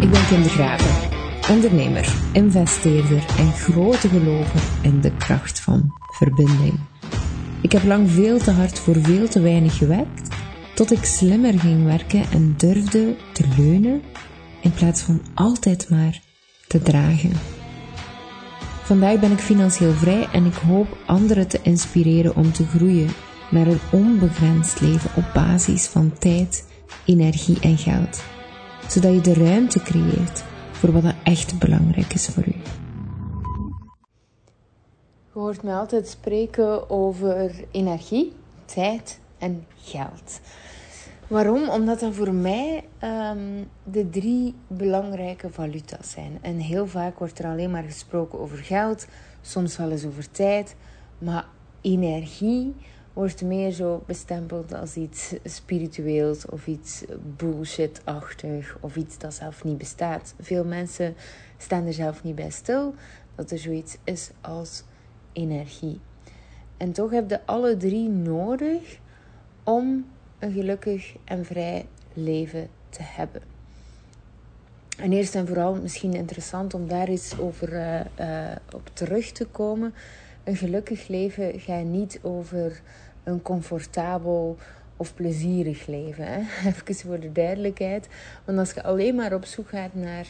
Ik 0.00 0.10
ben 0.10 0.26
Kim 0.26 0.42
de 0.42 0.48
Graven, 0.48 1.10
ondernemer, 1.50 2.14
investeerder 2.32 3.24
en 3.38 3.52
grote 3.52 4.08
gelover 4.08 4.60
in 4.82 5.00
de 5.00 5.16
kracht 5.16 5.60
van 5.60 5.92
verbinding. 6.06 6.80
Ik 7.62 7.72
heb 7.72 7.84
lang 7.84 8.10
veel 8.10 8.38
te 8.38 8.50
hard 8.50 8.78
voor 8.78 8.96
veel 9.00 9.28
te 9.28 9.40
weinig 9.40 9.78
gewerkt, 9.78 10.36
tot 10.74 10.92
ik 10.92 11.04
slimmer 11.04 11.58
ging 11.58 11.84
werken 11.84 12.24
en 12.30 12.54
durfde 12.56 13.16
te 13.32 13.44
leunen 13.56 14.02
in 14.60 14.72
plaats 14.72 15.02
van 15.02 15.22
altijd 15.34 15.90
maar 15.90 16.20
te 16.66 16.82
dragen. 16.82 17.32
Vandaag 18.82 19.20
ben 19.20 19.32
ik 19.32 19.38
financieel 19.38 19.92
vrij 19.92 20.28
en 20.32 20.44
ik 20.44 20.54
hoop 20.54 20.96
anderen 21.06 21.48
te 21.48 21.60
inspireren 21.62 22.36
om 22.36 22.52
te 22.52 22.66
groeien 22.66 23.08
naar 23.52 23.66
een 23.66 23.80
onbegrensd 23.92 24.80
leven 24.80 25.10
op 25.16 25.30
basis 25.34 25.86
van 25.86 26.12
tijd, 26.18 26.68
energie 27.06 27.60
en 27.60 27.76
geld, 27.78 28.22
zodat 28.88 29.12
je 29.12 29.20
de 29.20 29.34
ruimte 29.34 29.82
creëert 29.82 30.44
voor 30.72 30.92
wat 30.92 31.04
er 31.04 31.16
echt 31.22 31.58
belangrijk 31.58 32.14
is 32.14 32.26
voor 32.26 32.46
u. 32.46 32.54
Je 35.32 35.38
hoort 35.38 35.62
me 35.62 35.72
altijd 35.72 36.08
spreken 36.08 36.90
over 36.90 37.64
energie, 37.70 38.32
tijd 38.64 39.20
en 39.38 39.66
geld. 39.76 40.40
Waarom? 41.26 41.68
Omdat 41.68 42.00
dat 42.00 42.14
voor 42.14 42.34
mij 42.34 42.84
um, 43.02 43.68
de 43.84 44.10
drie 44.10 44.54
belangrijke 44.66 45.50
valuta's 45.50 46.10
zijn. 46.10 46.38
En 46.40 46.56
heel 46.56 46.86
vaak 46.86 47.18
wordt 47.18 47.38
er 47.38 47.46
alleen 47.46 47.70
maar 47.70 47.82
gesproken 47.82 48.40
over 48.40 48.58
geld, 48.58 49.06
soms 49.40 49.76
wel 49.76 49.90
eens 49.90 50.04
over 50.04 50.30
tijd. 50.30 50.76
Maar 51.18 51.44
energie 51.80 52.74
wordt 53.12 53.42
meer 53.42 53.70
zo 53.70 54.02
bestempeld 54.06 54.74
als 54.74 54.96
iets 54.96 55.34
spiritueels 55.44 56.46
of 56.46 56.66
iets 56.66 57.04
bullshit-achtig 57.36 58.76
of 58.80 58.96
iets 58.96 59.18
dat 59.18 59.34
zelf 59.34 59.64
niet 59.64 59.78
bestaat. 59.78 60.34
Veel 60.40 60.64
mensen 60.64 61.14
staan 61.56 61.86
er 61.86 61.92
zelf 61.92 62.22
niet 62.22 62.34
bij 62.34 62.50
stil 62.50 62.94
dat 63.34 63.50
er 63.50 63.58
zoiets 63.58 63.96
is 64.04 64.30
als 64.40 64.82
energie. 65.32 66.00
En 66.76 66.92
toch 66.92 67.10
heb 67.10 67.30
je 67.30 67.46
alle 67.46 67.76
drie 67.76 68.08
nodig 68.08 68.98
om 69.62 70.06
een 70.38 70.52
gelukkig 70.52 71.14
en 71.24 71.44
vrij 71.44 71.86
leven 72.12 72.68
te 72.88 73.02
hebben. 73.02 73.42
En 74.96 75.12
eerst 75.12 75.34
en 75.34 75.46
vooral 75.46 75.74
misschien 75.74 76.14
interessant 76.14 76.74
om 76.74 76.88
daar 76.88 77.08
eens 77.08 77.38
over 77.38 77.72
uh, 77.72 78.00
uh, 78.20 78.56
op 78.74 78.90
terug 78.92 79.32
te 79.32 79.46
komen. 79.46 79.94
Een 80.44 80.56
gelukkig 80.56 81.08
leven 81.08 81.60
gaat 81.60 81.84
niet 81.84 82.18
over 82.22 82.80
een 83.24 83.42
comfortabel 83.42 84.56
of 84.96 85.14
plezierig 85.14 85.86
leven. 85.86 86.24
Hè? 86.26 86.38
Even 86.68 86.94
voor 86.94 87.20
de 87.20 87.32
duidelijkheid. 87.32 88.08
Want 88.44 88.58
als 88.58 88.72
je 88.72 88.82
alleen 88.82 89.14
maar 89.14 89.34
op 89.34 89.44
zoek 89.44 89.68
gaat 89.68 89.94
naar 89.94 90.26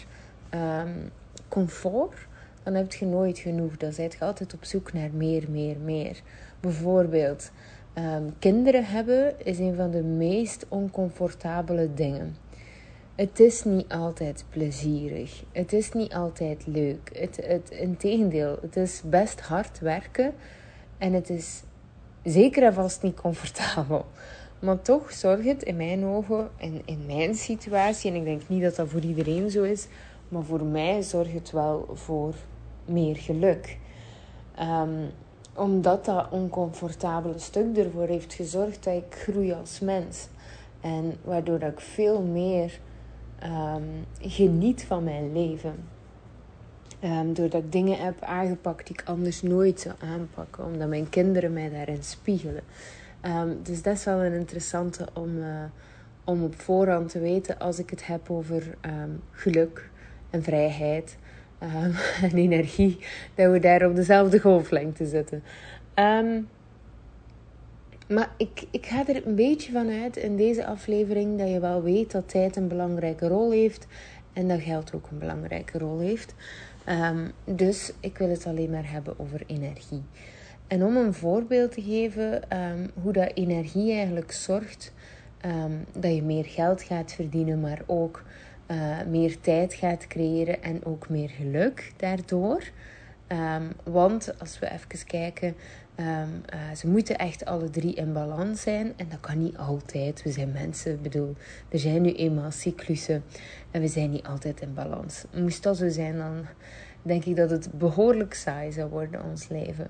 um, 0.54 1.10
comfort, 1.48 2.26
dan 2.62 2.74
heb 2.74 2.92
je 2.92 3.06
nooit 3.06 3.38
genoeg. 3.38 3.76
Dan 3.76 3.92
zijt 3.92 4.12
je 4.12 4.24
altijd 4.24 4.54
op 4.54 4.64
zoek 4.64 4.92
naar 4.92 5.10
meer, 5.12 5.44
meer, 5.50 5.76
meer. 5.78 6.20
Bijvoorbeeld, 6.60 7.50
um, 7.94 8.34
kinderen 8.38 8.84
hebben 8.84 9.46
is 9.46 9.58
een 9.58 9.74
van 9.74 9.90
de 9.90 10.02
meest 10.02 10.66
oncomfortabele 10.68 11.94
dingen. 11.94 12.36
Het 13.14 13.40
is 13.40 13.64
niet 13.64 13.92
altijd 13.92 14.44
plezierig. 14.48 15.42
Het 15.52 15.72
is 15.72 15.92
niet 15.92 16.14
altijd 16.14 16.66
leuk. 16.66 17.10
Het, 17.12 17.36
het, 17.46 17.70
integendeel, 17.70 18.58
het 18.60 18.76
is 18.76 19.02
best 19.04 19.40
hard 19.40 19.80
werken. 19.80 20.34
En 20.98 21.12
het 21.12 21.30
is 21.30 21.62
zeker 22.22 22.62
en 22.62 22.74
vast 22.74 23.02
niet 23.02 23.20
comfortabel. 23.20 24.04
Maar 24.58 24.82
toch 24.82 25.12
zorgt 25.12 25.44
het 25.44 25.62
in 25.62 25.76
mijn 25.76 26.04
ogen, 26.04 26.50
en 26.56 26.82
in 26.84 27.06
mijn 27.06 27.34
situatie, 27.34 28.10
en 28.10 28.16
ik 28.16 28.24
denk 28.24 28.42
niet 28.46 28.62
dat 28.62 28.76
dat 28.76 28.88
voor 28.88 29.00
iedereen 29.00 29.50
zo 29.50 29.62
is, 29.62 29.86
maar 30.28 30.42
voor 30.42 30.64
mij 30.64 31.02
zorgt 31.02 31.32
het 31.32 31.50
wel 31.50 31.88
voor 31.94 32.34
meer 32.84 33.16
geluk. 33.16 33.78
Um, 34.60 35.10
omdat 35.54 36.04
dat 36.04 36.30
oncomfortabele 36.30 37.38
stuk 37.38 37.76
ervoor 37.76 38.06
heeft 38.06 38.34
gezorgd 38.34 38.84
dat 38.84 38.94
ik 38.94 39.14
groei 39.14 39.52
als 39.52 39.80
mens. 39.80 40.28
En 40.80 41.14
waardoor 41.24 41.62
ik 41.62 41.80
veel 41.80 42.22
meer 42.22 42.80
um, 43.44 44.06
geniet 44.20 44.84
van 44.84 45.04
mijn 45.04 45.32
leven. 45.32 45.74
Um, 47.04 47.34
doordat 47.34 47.62
ik 47.62 47.72
dingen 47.72 47.98
heb 47.98 48.22
aangepakt 48.22 48.86
die 48.86 48.96
ik 48.96 49.08
anders 49.08 49.42
nooit 49.42 49.80
zou 49.80 49.94
aanpakken. 50.00 50.64
Omdat 50.64 50.88
mijn 50.88 51.08
kinderen 51.08 51.52
mij 51.52 51.70
daarin 51.70 52.02
spiegelen. 52.02 52.62
Um, 53.22 53.58
dus 53.62 53.82
dat 53.82 53.96
is 53.96 54.04
wel 54.04 54.22
een 54.22 54.32
interessante 54.32 55.06
om, 55.12 55.38
uh, 55.38 55.64
om 56.24 56.44
op 56.44 56.60
voorhand 56.60 57.10
te 57.10 57.20
weten 57.20 57.58
als 57.58 57.78
ik 57.78 57.90
het 57.90 58.06
heb 58.06 58.30
over 58.30 58.76
geluk 59.30 59.90
en 60.30 60.42
vrijheid. 60.42 61.16
En 62.22 62.32
energie, 62.32 62.98
dat 63.34 63.52
we 63.52 63.58
daar 63.58 63.86
op 63.86 63.96
dezelfde 63.96 64.40
golflengte 64.40 65.06
zitten. 65.06 65.42
Maar 68.14 68.30
ik, 68.36 68.64
ik 68.70 68.86
ga 68.86 69.06
er 69.06 69.26
een 69.26 69.34
beetje 69.34 69.72
van 69.72 69.90
uit 70.02 70.16
in 70.16 70.36
deze 70.36 70.66
aflevering 70.66 71.38
dat 71.38 71.48
je 71.48 71.60
wel 71.60 71.82
weet 71.82 72.12
dat 72.12 72.28
tijd 72.28 72.56
een 72.56 72.68
belangrijke 72.68 73.28
rol 73.28 73.50
heeft 73.50 73.86
en 74.32 74.48
dat 74.48 74.60
geld 74.60 74.94
ook 74.94 75.08
een 75.10 75.18
belangrijke 75.18 75.78
rol 75.78 75.98
heeft. 75.98 76.34
Um, 76.88 77.32
dus 77.44 77.92
ik 78.00 78.18
wil 78.18 78.28
het 78.28 78.46
alleen 78.46 78.70
maar 78.70 78.90
hebben 78.90 79.18
over 79.18 79.42
energie. 79.46 80.02
En 80.66 80.84
om 80.84 80.96
een 80.96 81.14
voorbeeld 81.14 81.72
te 81.72 81.82
geven 81.82 82.42
hoe 83.02 83.12
dat 83.12 83.30
energie 83.34 83.92
eigenlijk 83.92 84.32
zorgt 84.32 84.92
dat 85.92 86.14
je 86.14 86.22
meer 86.22 86.44
geld 86.44 86.82
gaat 86.82 87.12
verdienen, 87.12 87.60
maar 87.60 87.82
ook 87.86 88.22
uh, 88.70 88.96
meer 89.08 89.40
tijd 89.40 89.74
gaat 89.74 90.06
creëren 90.06 90.62
en 90.62 90.84
ook 90.84 91.08
meer 91.08 91.28
geluk 91.28 91.92
daardoor. 91.96 92.62
Want 93.82 94.38
als 94.38 94.58
we 94.58 94.70
even 94.70 95.06
kijken, 95.06 95.54
um, 95.96 96.42
uh, 96.54 96.74
ze 96.76 96.88
moeten 96.88 97.18
echt 97.18 97.44
alle 97.44 97.70
drie 97.70 97.94
in 97.94 98.12
balans 98.12 98.60
zijn. 98.60 98.92
En 98.96 99.06
dat 99.08 99.20
kan 99.20 99.42
niet 99.42 99.56
altijd. 99.56 100.22
We 100.22 100.30
zijn 100.30 100.52
mensen, 100.52 100.92
ik 100.92 101.02
bedoel, 101.02 101.34
er 101.68 101.78
zijn 101.78 102.02
nu 102.02 102.12
eenmaal 102.12 102.50
cyclussen 102.50 103.24
en 103.70 103.80
we 103.80 103.88
zijn 103.88 104.10
niet 104.10 104.26
altijd 104.26 104.60
in 104.60 104.74
balans. 104.74 105.24
Moest 105.34 105.62
dat 105.62 105.76
zo 105.76 105.88
zijn, 105.88 106.16
dan 106.16 106.46
denk 107.02 107.24
ik 107.24 107.36
dat 107.36 107.50
het 107.50 107.68
behoorlijk 107.72 108.34
saai 108.34 108.72
zou 108.72 108.90
worden, 108.90 109.24
ons 109.24 109.48
leven. 109.48 109.88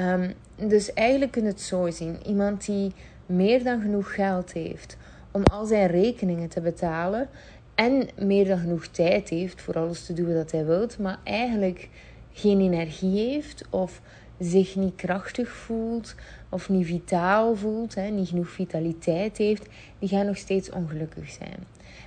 Um, 0.00 0.32
dus 0.68 0.92
eigenlijk 0.92 1.32
kun 1.32 1.42
je 1.42 1.48
het 1.48 1.60
zo 1.60 1.90
zien. 1.90 2.26
Iemand 2.26 2.66
die 2.66 2.92
meer 3.26 3.64
dan 3.64 3.80
genoeg 3.80 4.14
geld 4.14 4.52
heeft 4.52 4.96
om 5.30 5.42
al 5.42 5.64
zijn 5.66 5.86
rekeningen 5.86 6.48
te 6.48 6.60
betalen 6.60 7.28
en 7.74 8.08
meer 8.18 8.46
dan 8.46 8.58
genoeg 8.58 8.86
tijd 8.86 9.28
heeft 9.28 9.60
voor 9.60 9.74
alles 9.74 10.06
te 10.06 10.12
doen 10.12 10.34
wat 10.34 10.50
hij 10.50 10.64
wilt, 10.64 10.98
maar 10.98 11.18
eigenlijk 11.24 11.88
geen 12.32 12.60
energie 12.60 13.18
heeft 13.18 13.64
of 13.70 14.00
zich 14.38 14.76
niet 14.76 14.94
krachtig 14.94 15.48
voelt 15.48 16.14
of 16.48 16.68
niet 16.68 16.86
vitaal 16.86 17.56
voelt, 17.56 17.94
hè, 17.94 18.08
niet 18.08 18.28
genoeg 18.28 18.48
vitaliteit 18.48 19.36
heeft, 19.36 19.66
die 19.98 20.08
gaan 20.08 20.26
nog 20.26 20.36
steeds 20.36 20.70
ongelukkig 20.70 21.30
zijn. 21.30 21.58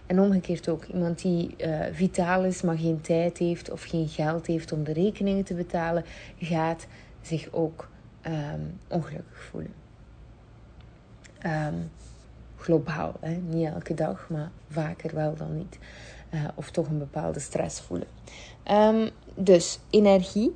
En 0.05 0.19
omgekeerd 0.19 0.69
ook, 0.69 0.85
iemand 0.85 1.21
die 1.21 1.55
uh, 1.57 1.79
vitaal 1.91 2.43
is, 2.43 2.61
maar 2.61 2.77
geen 2.77 3.01
tijd 3.01 3.37
heeft 3.37 3.71
of 3.71 3.83
geen 3.83 4.07
geld 4.07 4.47
heeft 4.47 4.71
om 4.71 4.83
de 4.83 4.93
rekeningen 4.93 5.43
te 5.43 5.53
betalen, 5.53 6.05
gaat 6.39 6.87
zich 7.21 7.47
ook 7.51 7.89
um, 8.25 8.79
ongelukkig 8.87 9.43
voelen. 9.43 9.73
Um, 11.45 11.91
globaal. 12.57 13.13
Hè? 13.19 13.35
Niet 13.35 13.67
elke 13.67 13.93
dag, 13.93 14.29
maar 14.29 14.51
vaker 14.69 15.15
wel 15.15 15.35
dan 15.35 15.57
niet. 15.57 15.79
Uh, 16.33 16.43
of 16.55 16.71
toch 16.71 16.87
een 16.87 16.97
bepaalde 16.97 17.39
stress 17.39 17.79
voelen. 17.79 18.07
Um, 18.71 19.09
dus 19.35 19.79
energie. 19.89 20.55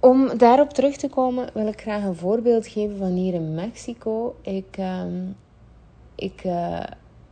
Om 0.00 0.38
daarop 0.38 0.70
terug 0.70 0.96
te 0.96 1.08
komen, 1.08 1.48
wil 1.52 1.66
ik 1.66 1.80
graag 1.80 2.04
een 2.04 2.16
voorbeeld 2.16 2.66
geven 2.66 2.96
van 2.96 3.12
hier 3.12 3.34
in 3.34 3.54
Mexico. 3.54 4.36
Ik, 4.42 4.76
um, 4.78 5.36
ik 6.14 6.44
uh, 6.44 6.82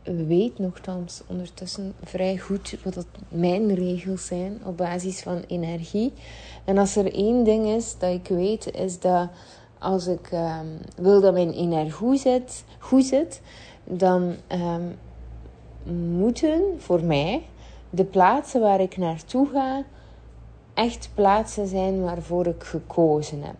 weet 0.03 0.59
nogthans 0.59 1.21
ondertussen 1.27 1.93
vrij 2.03 2.37
goed 2.37 2.75
wat 2.83 2.93
dat 2.93 3.05
mijn 3.29 3.73
regels 3.73 4.25
zijn 4.25 4.61
op 4.65 4.77
basis 4.77 5.21
van 5.21 5.43
energie. 5.47 6.13
En 6.65 6.77
als 6.77 6.95
er 6.95 7.13
één 7.13 7.43
ding 7.43 7.65
is 7.65 7.95
dat 7.97 8.13
ik 8.13 8.27
weet, 8.27 8.71
is 8.75 8.99
dat 8.99 9.29
als 9.79 10.07
ik 10.07 10.31
um, 10.31 10.77
wil 10.95 11.21
dat 11.21 11.33
mijn 11.33 11.53
energie 11.53 11.91
goed 11.91 12.19
zit, 12.19 12.63
goed 12.79 13.05
zit 13.05 13.41
dan 13.83 14.35
um, 14.47 14.97
moeten 16.17 16.61
voor 16.77 17.03
mij 17.03 17.41
de 17.89 18.05
plaatsen 18.05 18.61
waar 18.61 18.81
ik 18.81 18.97
naartoe 18.97 19.47
ga 19.53 19.83
echt 20.79 21.09
plaatsen 21.13 21.67
zijn 21.67 22.01
waarvoor 22.01 22.47
ik 22.47 22.63
gekozen 22.63 23.43
heb. 23.43 23.55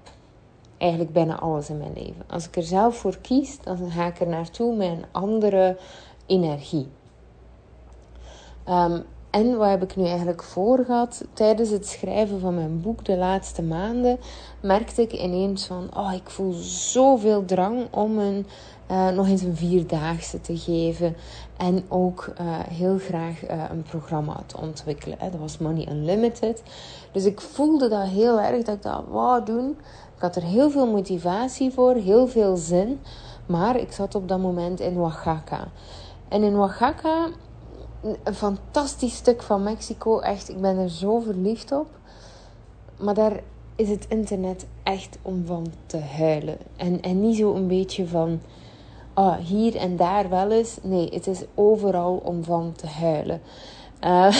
Eigenlijk 0.78 1.14
bijna 1.14 1.40
alles 1.40 1.70
in 1.70 1.78
mijn 1.78 1.94
leven. 1.94 2.24
Als 2.28 2.48
ik 2.48 2.56
er 2.56 2.64
zelf 2.64 2.96
voor 2.96 3.18
kies, 3.18 3.58
dan 3.62 3.92
ga 3.92 4.06
ik 4.06 4.20
er 4.20 4.28
naartoe 4.28 4.76
met 4.76 4.88
een 4.88 5.06
andere 5.12 5.78
energie. 6.26 6.88
Um, 8.70 9.06
en 9.30 9.58
wat 9.58 9.70
heb 9.70 9.84
ik 9.84 9.96
nu 9.96 10.06
eigenlijk 10.06 10.44
voor 10.44 10.86
gehad? 10.86 11.26
Tijdens 11.34 11.70
het 11.70 11.88
schrijven 11.88 12.40
van 12.40 12.56
mijn 12.56 12.82
boek 12.82 13.06
de 13.06 13.18
laatste 13.18 13.62
maanden 13.62 14.20
merkte 14.62 15.02
ik 15.02 15.14
ineens 15.14 15.66
van, 15.66 15.90
oh, 15.96 16.14
ik 16.14 16.30
voel 16.30 16.54
zoveel 16.62 17.46
drang 17.46 17.88
om 17.92 18.20
een, 18.20 18.46
uh, 18.92 19.10
nog 19.10 19.28
eens 19.28 19.42
een 19.42 19.56
vierdaagse 19.56 20.42
te 20.42 20.58
geven. 20.58 21.16
En 21.58 21.84
ook 21.88 22.34
uh, 22.42 22.60
heel 22.70 22.98
graag 22.98 23.50
uh, 23.50 23.64
een 23.70 23.84
programma 23.84 24.44
te 24.46 24.58
ontwikkelen. 24.58 25.18
Dat 25.20 25.40
was 25.40 25.58
Money 25.58 25.88
Unlimited. 25.90 26.64
Dus 27.12 27.26
ik 27.26 27.42
voelde 27.42 27.90
dat 27.90 28.08
heel 28.08 28.40
erg 28.40 28.64
dat 28.64 28.76
ik 28.76 28.82
dat 28.82 29.04
wou 29.10 29.46
doen. 29.46 29.70
Ik 30.16 30.22
had 30.22 30.36
er 30.36 30.44
heel 30.44 30.70
veel 30.70 30.88
motivatie 30.88 31.72
voor, 31.72 31.94
heel 31.94 32.28
veel 32.28 32.58
zin. 32.58 33.00
Maar 33.46 33.78
ik 33.78 33.92
zat 33.92 34.16
op 34.16 34.28
dat 34.28 34.40
moment 34.40 34.80
in 34.80 34.98
Oaxaca. 34.98 35.68
En 36.28 36.44
in 36.44 36.56
Oaxaca 36.56 37.28
een 38.24 38.34
fantastisch 38.34 39.16
stuk 39.16 39.42
van 39.42 39.64
Mexico. 39.64 40.20
Echt, 40.20 40.50
ik 40.50 40.62
ben 40.62 40.78
er 40.78 40.90
zo 40.90 41.20
verliefd 41.20 41.72
op. 41.72 41.88
Maar 42.98 43.14
daar 43.14 43.40
is 43.76 43.90
het 43.90 44.06
internet 44.10 44.68
echt 44.84 45.18
om 45.22 45.46
van 45.46 45.66
te 45.86 46.00
huilen. 46.00 46.58
En, 46.76 47.02
en 47.02 47.22
niet 47.22 47.38
zo 47.38 47.54
een 47.54 47.68
beetje 47.68 48.08
van 48.08 48.40
oh, 49.14 49.36
hier 49.36 49.76
en 49.76 49.96
daar 49.96 50.30
wel 50.30 50.52
eens. 50.52 50.78
Nee, 50.82 51.10
het 51.14 51.28
is 51.28 51.44
overal 51.56 52.22
om 52.24 52.44
van 52.44 52.74
te 52.76 52.88
huilen. 52.88 53.42
Uh, 54.04 54.36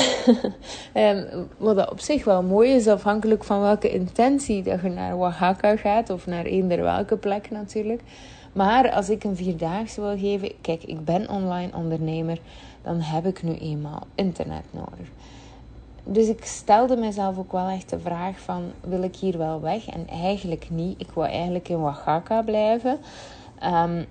wat 1.58 1.92
op 1.92 2.00
zich 2.00 2.24
wel 2.24 2.44
mooi 2.44 2.72
is, 2.72 2.88
afhankelijk 2.88 3.44
van 3.44 3.62
welke 3.62 3.90
intentie 3.90 4.64
dat 4.64 4.82
je 4.82 4.90
naar 4.90 5.18
Oaxaca 5.18 5.76
gaat, 5.76 6.10
of 6.10 6.26
naar 6.26 6.46
eender 6.46 6.82
welke 6.82 7.18
plek 7.18 7.52
natuurlijk. 7.52 8.02
Maar 8.54 8.92
als 8.92 9.10
ik 9.10 9.24
een 9.24 9.36
vierdaagse 9.36 10.02
wil 10.02 10.18
geven, 10.18 10.52
kijk, 10.62 10.84
ik 10.84 11.06
ben 11.06 11.30
online 11.30 11.76
ondernemer 11.76 12.40
dan 12.82 13.02
heb 13.02 13.26
ik 13.26 13.44
nu 13.44 13.56
eenmaal 13.56 14.08
internet 14.16 14.64
nodig. 14.72 15.08
Dus 16.04 16.28
ik 16.28 16.46
stelde 16.46 16.96
mezelf 16.96 17.38
ook 17.38 17.52
wel 17.52 17.68
echt 17.68 17.90
de 17.90 18.00
vraag 18.00 18.40
van, 18.40 18.64
wil 18.82 19.04
ik 19.04 19.16
hier 19.16 19.38
wel 19.38 19.62
weg? 19.62 19.88
En 19.88 20.08
eigenlijk 20.08 20.68
niet. 20.70 21.02
Ik 21.02 21.12
wil 21.14 21.26
eigenlijk 21.26 21.70
in 21.70 21.78
Oaxaca 21.78 22.42
blijven. 22.42 23.00
Um, 23.64 24.06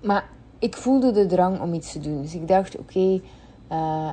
maar 0.00 0.28
ik 0.58 0.76
voelde 0.76 1.12
de 1.12 1.26
drang 1.26 1.60
om 1.60 1.74
iets 1.74 1.92
te 1.92 2.00
doen. 2.00 2.22
Dus 2.22 2.34
ik 2.34 2.48
dacht, 2.48 2.78
oké, 2.78 3.20
uh, 3.72 4.10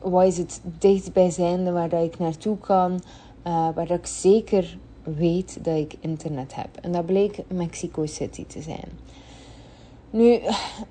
wat 0.00 0.26
is 0.26 0.38
het 0.38 0.60
dichtstbijzijnde 0.78 1.72
waar 1.72 1.88
dat 1.88 2.04
ik 2.04 2.18
naartoe 2.18 2.58
kan? 2.58 2.92
Uh, 3.46 3.68
waar 3.74 3.90
ik 3.90 4.06
zeker 4.06 4.78
weet 5.02 5.64
dat 5.64 5.76
ik 5.76 5.94
internet 6.00 6.54
heb. 6.54 6.68
En 6.80 6.92
dat 6.92 7.06
bleek 7.06 7.38
Mexico 7.48 8.06
City 8.06 8.46
te 8.46 8.62
zijn. 8.62 8.88
Nu, 10.10 10.40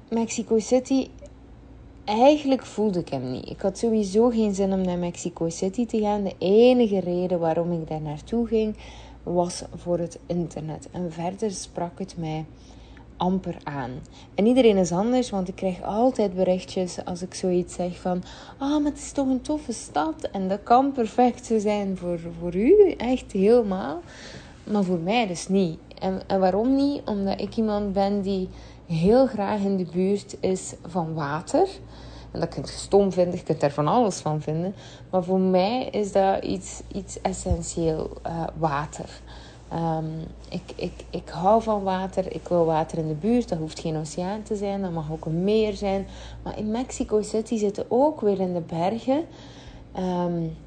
Mexico 0.10 0.60
City 0.60 1.08
eigenlijk 2.06 2.66
voelde 2.66 3.00
ik 3.00 3.10
hem 3.10 3.32
niet. 3.32 3.50
Ik 3.50 3.62
had 3.62 3.78
sowieso 3.78 4.30
geen 4.30 4.56
zin 4.56 4.74
om 4.74 4.82
naar 4.82 4.98
Mexico 4.98 5.50
City 5.50 5.86
te 5.86 6.00
gaan. 6.00 6.24
De 6.24 6.36
enige 6.38 7.00
reden 7.00 7.40
waarom 7.40 7.72
ik 7.72 7.88
daar 7.88 8.02
naartoe 8.02 8.48
ging 8.48 8.76
was 9.24 9.64
voor 9.76 10.00
het 10.00 10.20
internet. 10.26 10.88
En 10.92 11.12
verder 11.12 11.52
sprak 11.52 12.00
het 12.00 12.18
mij 12.18 12.46
amper 13.24 13.58
aan. 13.64 13.92
En 14.36 14.46
iedereen 14.46 14.78
is 14.78 14.92
anders, 14.92 15.30
want 15.30 15.48
ik 15.48 15.56
krijg 15.56 15.84
altijd 15.84 16.34
berichtjes 16.34 17.06
als 17.06 17.22
ik 17.22 17.34
zoiets 17.34 17.74
zeg 17.74 18.00
van... 18.00 18.24
Ah, 18.58 18.70
maar 18.70 18.92
het 18.92 18.98
is 18.98 19.12
toch 19.12 19.28
een 19.28 19.42
toffe 19.42 19.74
stad 19.74 20.30
en 20.32 20.48
dat 20.48 20.64
kan 20.64 20.92
perfect 20.92 21.52
zijn 21.58 21.98
voor, 21.98 22.20
voor 22.40 22.56
u. 22.56 22.92
Echt 22.98 23.32
helemaal. 23.32 24.02
Maar 24.64 24.84
voor 24.84 25.00
mij 25.00 25.28
dus 25.28 25.48
niet. 25.48 25.80
En, 26.00 26.22
en 26.28 26.40
waarom 26.40 26.76
niet? 26.76 27.02
Omdat 27.06 27.42
ik 27.42 27.56
iemand 27.56 27.94
ben 27.94 28.22
die 28.22 28.50
heel 28.86 29.28
graag 29.28 29.60
in 29.60 29.78
de 29.78 29.88
buurt 29.94 30.38
is 30.40 30.74
van 30.88 31.14
water. 31.14 31.68
En 32.32 32.40
dat 32.40 32.50
kun 32.50 32.62
je 32.62 32.72
stom 32.72 33.12
vinden, 33.12 33.36
je 33.36 33.44
kunt 33.44 33.60
daar 33.60 33.72
van 33.72 33.88
alles 33.88 34.20
van 34.20 34.42
vinden. 34.42 34.76
Maar 35.10 35.24
voor 35.24 35.40
mij 35.40 35.88
is 35.92 36.12
dat 36.12 36.44
iets, 36.44 36.82
iets 36.94 37.22
essentieel, 37.22 38.12
uh, 38.28 38.44
water. 38.58 39.10
Um, 39.76 40.24
ik, 40.50 40.62
ik, 40.76 40.94
ik 41.10 41.30
hou 41.30 41.62
van 41.62 41.84
water, 41.84 42.36
ik 42.36 42.48
wil 42.48 42.66
water 42.66 42.98
in 42.98 43.08
de 43.08 43.14
buurt. 43.14 43.50
Dat 43.50 43.58
hoeft 43.58 43.80
geen 43.80 43.98
oceaan 43.98 44.44
te 44.44 44.56
zijn, 44.56 44.82
dat 44.82 44.92
mag 44.92 45.12
ook 45.12 45.26
een 45.26 45.44
meer 45.44 45.74
zijn. 45.74 46.08
Maar 46.44 46.58
in 46.58 46.72
Mexico 46.72 47.22
City 47.22 47.58
zitten 47.58 47.86
ook 47.88 48.22
weer 48.22 48.40
in 48.40 48.54
de 48.54 48.62
bergen. 48.62 49.26
Um, 50.00 50.58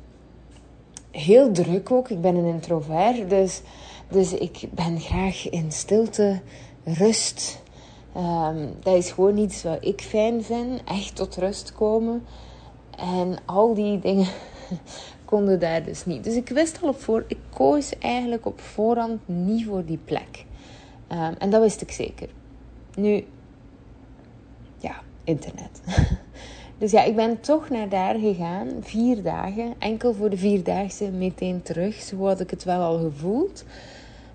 heel 1.10 1.52
druk 1.52 1.90
ook, 1.90 2.08
ik 2.08 2.20
ben 2.20 2.36
een 2.36 2.44
introvert. 2.44 3.30
Dus, 3.30 3.62
dus 4.08 4.32
ik 4.32 4.68
ben 4.70 5.00
graag 5.00 5.48
in 5.50 5.72
stilte, 5.72 6.40
rust. 6.84 7.62
Um, 8.16 8.74
dat 8.82 8.94
is 8.96 9.10
gewoon 9.10 9.36
iets 9.36 9.62
wat 9.62 9.84
ik 9.84 10.00
fijn 10.00 10.44
vind. 10.44 10.80
Echt 10.84 11.16
tot 11.16 11.36
rust 11.36 11.72
komen. 11.72 12.26
En 12.96 13.38
al 13.44 13.74
die 13.74 13.98
dingen 13.98 14.26
konden 15.26 15.60
daar 15.60 15.84
dus 15.84 16.06
niet. 16.06 16.24
Dus 16.24 16.34
ik 16.34 16.48
wist 16.48 16.82
al 16.82 16.88
op 16.88 17.00
voor. 17.00 17.24
Ik 17.28 17.38
koos 17.54 17.98
eigenlijk 17.98 18.46
op 18.46 18.60
voorhand 18.60 19.20
niet 19.24 19.66
voor 19.66 19.84
die 19.84 19.98
plek. 20.04 20.44
Um, 21.12 21.34
en 21.38 21.50
dat 21.50 21.62
wist 21.62 21.80
ik 21.80 21.90
zeker. 21.90 22.28
Nu, 22.96 23.24
ja, 24.78 25.00
internet. 25.24 25.80
dus 26.78 26.90
ja, 26.90 27.02
ik 27.02 27.16
ben 27.16 27.40
toch 27.40 27.68
naar 27.68 27.88
daar 27.88 28.14
gegaan. 28.14 28.68
Vier 28.80 29.22
dagen. 29.22 29.74
Enkel 29.78 30.14
voor 30.14 30.30
de 30.30 30.36
vierdaagse 30.36 31.10
meteen 31.10 31.62
terug. 31.62 31.94
Zo 31.94 32.26
had 32.26 32.40
ik 32.40 32.50
het 32.50 32.64
wel 32.64 32.80
al 32.80 32.98
gevoeld. 32.98 33.64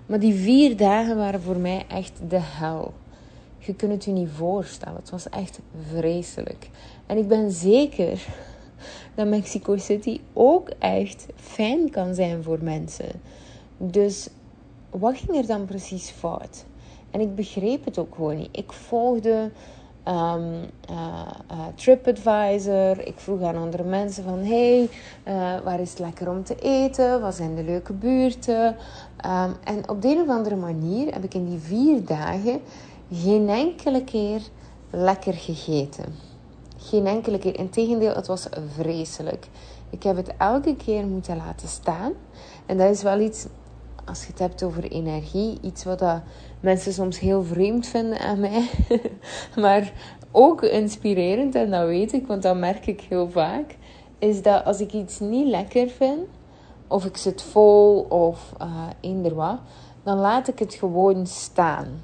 Maar 0.06 0.18
die 0.18 0.34
vier 0.34 0.76
dagen 0.76 1.16
waren 1.16 1.42
voor 1.42 1.58
mij 1.58 1.84
echt 1.88 2.12
de 2.28 2.40
hel. 2.40 2.92
Je 3.58 3.74
kunt 3.74 3.92
het 3.92 4.04
je 4.04 4.10
niet 4.10 4.30
voorstellen. 4.36 4.96
Het 4.96 5.10
was 5.10 5.28
echt 5.28 5.60
vreselijk. 5.90 6.68
En 7.06 7.18
ik 7.18 7.28
ben 7.28 7.50
zeker 7.50 8.26
dat 9.14 9.26
Mexico 9.26 9.76
City 9.76 10.20
ook 10.32 10.68
echt 10.78 11.26
fijn 11.36 11.90
kan 11.90 12.14
zijn 12.14 12.42
voor 12.42 12.58
mensen. 12.62 13.10
Dus 13.76 14.28
wat 14.90 15.16
ging 15.16 15.36
er 15.36 15.46
dan 15.46 15.64
precies 15.64 16.10
fout? 16.10 16.64
En 17.10 17.20
ik 17.20 17.34
begreep 17.34 17.84
het 17.84 17.98
ook 17.98 18.14
gewoon 18.14 18.36
niet. 18.36 18.56
Ik 18.56 18.72
volgde 18.72 19.50
um, 20.08 20.70
uh, 20.90 21.66
TripAdvisor. 21.74 23.06
Ik 23.06 23.14
vroeg 23.16 23.42
aan 23.42 23.56
andere 23.56 23.82
mensen 23.82 24.24
van... 24.24 24.38
Hey, 24.38 24.88
uh, 25.28 25.60
waar 25.64 25.80
is 25.80 25.90
het 25.90 25.98
lekker 25.98 26.30
om 26.30 26.44
te 26.44 26.54
eten? 26.60 27.20
Wat 27.20 27.34
zijn 27.34 27.54
de 27.54 27.64
leuke 27.64 27.92
buurten? 27.92 28.66
Um, 29.26 29.54
en 29.64 29.88
op 29.88 30.02
de 30.02 30.08
een 30.08 30.20
of 30.20 30.28
andere 30.28 30.56
manier 30.56 31.12
heb 31.12 31.24
ik 31.24 31.34
in 31.34 31.48
die 31.48 31.58
vier 31.58 32.04
dagen 32.04 32.60
geen 33.12 33.48
enkele 33.48 34.04
keer 34.04 34.40
lekker 34.90 35.34
gegeten. 35.34 36.31
Geen 36.88 37.06
enkele 37.06 37.38
keer. 37.38 37.58
Integendeel, 37.58 38.14
het 38.14 38.26
was 38.26 38.46
vreselijk. 38.74 39.46
Ik 39.90 40.02
heb 40.02 40.16
het 40.16 40.36
elke 40.36 40.76
keer 40.76 41.06
moeten 41.06 41.36
laten 41.36 41.68
staan. 41.68 42.12
En 42.66 42.78
dat 42.78 42.90
is 42.90 43.02
wel 43.02 43.20
iets, 43.20 43.46
als 44.04 44.20
je 44.20 44.30
het 44.30 44.38
hebt 44.38 44.62
over 44.62 44.84
energie, 44.84 45.58
iets 45.60 45.84
wat 45.84 45.98
dat 45.98 46.20
mensen 46.60 46.92
soms 46.92 47.18
heel 47.18 47.44
vreemd 47.44 47.86
vinden 47.86 48.18
aan 48.18 48.40
mij. 48.40 48.68
maar 49.62 49.92
ook 50.30 50.62
inspirerend, 50.62 51.54
en 51.54 51.70
dat 51.70 51.86
weet 51.86 52.12
ik, 52.12 52.26
want 52.26 52.42
dat 52.42 52.56
merk 52.56 52.86
ik 52.86 53.00
heel 53.00 53.30
vaak. 53.30 53.76
Is 54.18 54.42
dat 54.42 54.64
als 54.64 54.80
ik 54.80 54.92
iets 54.92 55.20
niet 55.20 55.46
lekker 55.46 55.88
vind, 55.88 56.28
of 56.88 57.04
ik 57.04 57.16
zit 57.16 57.42
vol 57.42 58.00
of 58.00 58.52
uh, 58.62 58.86
eender 59.00 59.34
wat, 59.34 59.58
dan 60.02 60.18
laat 60.18 60.48
ik 60.48 60.58
het 60.58 60.74
gewoon 60.74 61.26
staan 61.26 62.02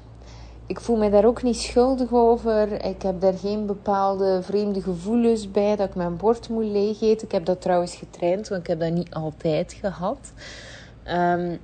ik 0.69 0.79
voel 0.79 0.97
me 0.97 1.09
daar 1.09 1.25
ook 1.25 1.43
niet 1.43 1.57
schuldig 1.57 2.13
over. 2.13 2.85
Ik 2.85 3.01
heb 3.01 3.21
daar 3.21 3.33
geen 3.33 3.65
bepaalde 3.65 4.39
vreemde 4.41 4.81
gevoelens 4.81 5.51
bij 5.51 5.75
dat 5.75 5.87
ik 5.87 5.95
mijn 5.95 6.17
bord 6.17 6.49
moet 6.49 6.65
leegeten. 6.65 7.25
Ik 7.25 7.31
heb 7.31 7.45
dat 7.45 7.61
trouwens 7.61 7.95
getraind, 7.95 8.47
want 8.47 8.61
ik 8.61 8.67
heb 8.67 8.79
dat 8.79 8.91
niet 8.91 9.13
altijd 9.13 9.73
gehad. 9.73 10.31
Um, 11.07 11.59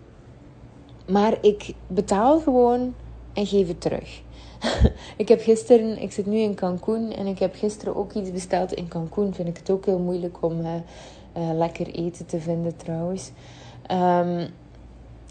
maar 1.08 1.38
ik 1.42 1.74
betaal 1.88 2.40
gewoon 2.40 2.94
en 3.34 3.46
geef 3.46 3.68
het 3.68 3.82
terug. 3.82 4.22
ik 5.18 5.28
heb 5.28 5.42
gisteren, 5.42 6.02
ik 6.02 6.12
zit 6.12 6.26
nu 6.26 6.38
in 6.38 6.56
Cancun 6.56 7.14
en 7.14 7.28
ik 7.28 7.40
heb 7.40 7.56
gisteren 7.56 7.96
ook 7.96 8.14
iets 8.14 8.32
besteld 8.32 8.74
in 8.74 8.88
Cancun. 8.88 9.34
Vind 9.34 9.48
ik 9.48 9.58
het 9.58 9.70
ook 9.70 9.86
heel 9.86 10.00
moeilijk 10.00 10.38
om 10.42 10.60
uh, 10.60 10.74
uh, 11.38 11.54
lekker 11.54 11.88
eten 11.88 12.26
te 12.26 12.40
vinden 12.40 12.76
trouwens. 12.76 13.32
Um, 13.92 14.48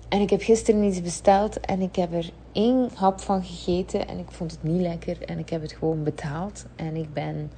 en 0.08 0.20
ik 0.20 0.30
heb 0.30 0.42
gisteren 0.42 0.82
iets 0.82 1.02
besteld 1.02 1.60
en 1.60 1.80
ik 1.80 1.96
heb 1.96 2.12
er 2.12 2.30
één 2.54 2.88
hap 2.94 3.20
van 3.20 3.44
gegeten 3.44 4.08
en 4.08 4.18
ik 4.18 4.30
vond 4.30 4.50
het 4.50 4.62
niet 4.62 4.80
lekker 4.80 5.22
en 5.22 5.38
ik 5.38 5.48
heb 5.48 5.62
het 5.62 5.72
gewoon 5.72 6.02
betaald 6.02 6.64
en 6.76 6.96
ik 6.96 7.12
ben 7.12 7.50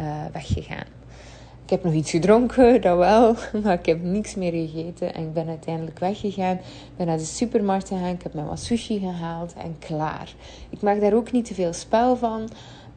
uh, 0.00 0.24
weggegaan. 0.32 0.86
Ik 1.64 1.70
heb 1.70 1.84
nog 1.84 1.92
iets 1.92 2.10
gedronken, 2.10 2.80
dat 2.82 2.98
wel, 2.98 3.34
maar 3.62 3.78
ik 3.78 3.86
heb 3.86 4.02
niks 4.02 4.34
meer 4.34 4.52
gegeten 4.52 5.14
en 5.14 5.22
ik 5.22 5.32
ben 5.32 5.48
uiteindelijk 5.48 5.98
weggegaan. 5.98 6.54
Ik 6.56 6.96
ben 6.96 7.06
naar 7.06 7.18
de 7.18 7.24
supermarkt 7.24 7.88
gegaan, 7.88 8.14
ik 8.14 8.22
heb 8.22 8.34
mijn 8.34 8.46
wat 8.46 8.60
sushi 8.60 8.98
gehaald 8.98 9.54
en 9.54 9.76
klaar. 9.78 10.34
Ik 10.70 10.80
maak 10.80 11.00
daar 11.00 11.14
ook 11.14 11.32
niet 11.32 11.44
te 11.44 11.54
veel 11.54 11.72
spel 11.72 12.16
van. 12.16 12.48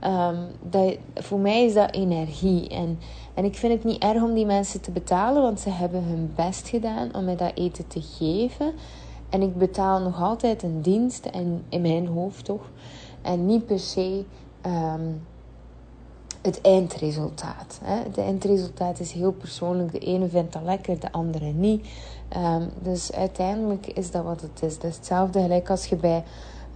Um, 0.06 0.38
dat, 0.62 0.98
voor 1.16 1.40
mij 1.40 1.66
is 1.66 1.74
dat 1.74 1.94
energie. 1.94 2.70
En, 2.70 3.00
en 3.34 3.46
ik 3.46 3.56
vind 3.56 3.74
het 3.74 3.84
niet 3.84 4.04
erg 4.04 4.22
om 4.22 4.34
die 4.34 4.46
mensen 4.46 4.82
te 4.82 4.92
betalen, 4.92 5.42
want 5.42 5.60
ze 5.60 5.70
hebben 5.70 6.04
hun 6.04 6.34
best 6.36 6.68
gedaan 6.68 7.16
om 7.16 7.26
mij 7.26 7.36
dat 7.36 7.52
eten 7.56 7.88
te 7.88 8.02
geven. 8.02 8.74
En 9.32 9.42
ik 9.42 9.58
betaal 9.58 10.00
nog 10.00 10.22
altijd 10.22 10.64
een 10.64 10.82
dienst, 10.82 11.26
en 11.26 11.64
in 11.70 11.82
mijn 11.82 12.08
hoofd 12.08 12.46
toch. 12.46 12.70
En 13.22 13.46
niet 13.46 13.66
per 13.66 13.80
se 13.80 14.26
um, 14.66 15.22
het 16.42 16.62
eindresultaat. 16.62 17.80
Hè. 17.84 18.04
Het 18.04 18.18
eindresultaat 18.18 19.00
is 19.00 19.12
heel 19.12 19.32
persoonlijk. 19.32 19.92
De 19.92 20.00
ene 20.00 20.28
vindt 20.28 20.54
dat 20.54 20.64
lekker, 20.64 21.00
de 21.00 21.12
andere 21.12 21.46
niet. 21.46 21.88
Um, 22.38 22.70
dus 22.82 23.12
uiteindelijk 23.12 23.88
is 23.88 24.12
dat 24.12 24.24
wat 24.24 24.42
het 24.42 24.62
is. 24.62 24.80
Dat 24.80 24.90
is 24.90 24.96
hetzelfde 24.96 25.42
gelijk 25.42 25.70
als 25.70 25.86
je 25.86 25.96
bij 25.96 26.24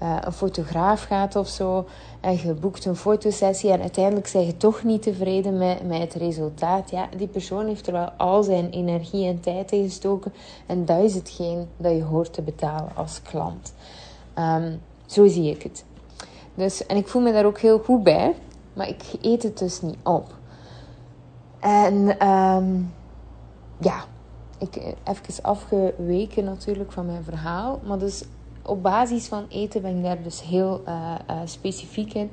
uh, 0.01 0.17
een 0.21 0.31
fotograaf 0.31 1.03
gaat 1.03 1.35
of 1.35 1.47
zo. 1.47 1.85
En 2.21 2.37
je 2.37 2.53
boekt 2.53 2.85
een 2.85 2.95
fotosessie 2.95 3.71
en 3.71 3.81
uiteindelijk 3.81 4.27
zeg 4.27 4.45
je 4.45 4.57
toch 4.57 4.83
niet 4.83 5.01
tevreden 5.01 5.57
met, 5.57 5.87
met 5.87 5.99
het 5.99 6.13
resultaat. 6.13 6.89
Ja, 6.91 7.07
die 7.17 7.27
persoon 7.27 7.67
heeft 7.67 7.87
er 7.87 7.93
wel 7.93 8.09
al 8.17 8.43
zijn 8.43 8.69
energie 8.69 9.27
en 9.27 9.39
tijd 9.39 9.71
in 9.71 9.83
gestoken. 9.83 10.33
En 10.65 10.85
dat 10.85 11.03
is 11.03 11.13
hetgeen 11.15 11.67
dat 11.77 11.91
je 11.91 12.03
hoort 12.03 12.33
te 12.33 12.41
betalen 12.41 12.95
als 12.95 13.21
klant. 13.21 13.73
Um, 14.39 14.81
zo 15.05 15.27
zie 15.27 15.49
ik 15.49 15.63
het. 15.63 15.85
Dus, 16.55 16.85
en 16.85 16.97
ik 16.97 17.07
voel 17.07 17.21
me 17.21 17.31
daar 17.31 17.45
ook 17.45 17.59
heel 17.59 17.79
goed 17.79 18.03
bij. 18.03 18.35
Maar 18.73 18.87
ik 18.87 19.03
eet 19.21 19.43
het 19.43 19.57
dus 19.57 19.81
niet 19.81 19.97
op. 20.03 20.33
En 21.59 22.27
um, 22.27 22.93
ja, 23.77 24.03
ik 24.57 24.75
even 25.03 25.43
afgeweken 25.43 26.43
natuurlijk 26.43 26.91
van 26.91 27.05
mijn 27.05 27.23
verhaal. 27.23 27.79
Maar 27.87 27.97
dus 27.97 28.23
op 28.65 28.83
basis 28.83 29.27
van 29.27 29.45
eten 29.49 29.81
ben 29.81 29.97
ik 29.97 30.03
daar 30.03 30.23
dus 30.23 30.41
heel 30.41 30.83
uh, 30.87 31.15
uh, 31.29 31.39
specifiek 31.45 32.13
in. 32.13 32.29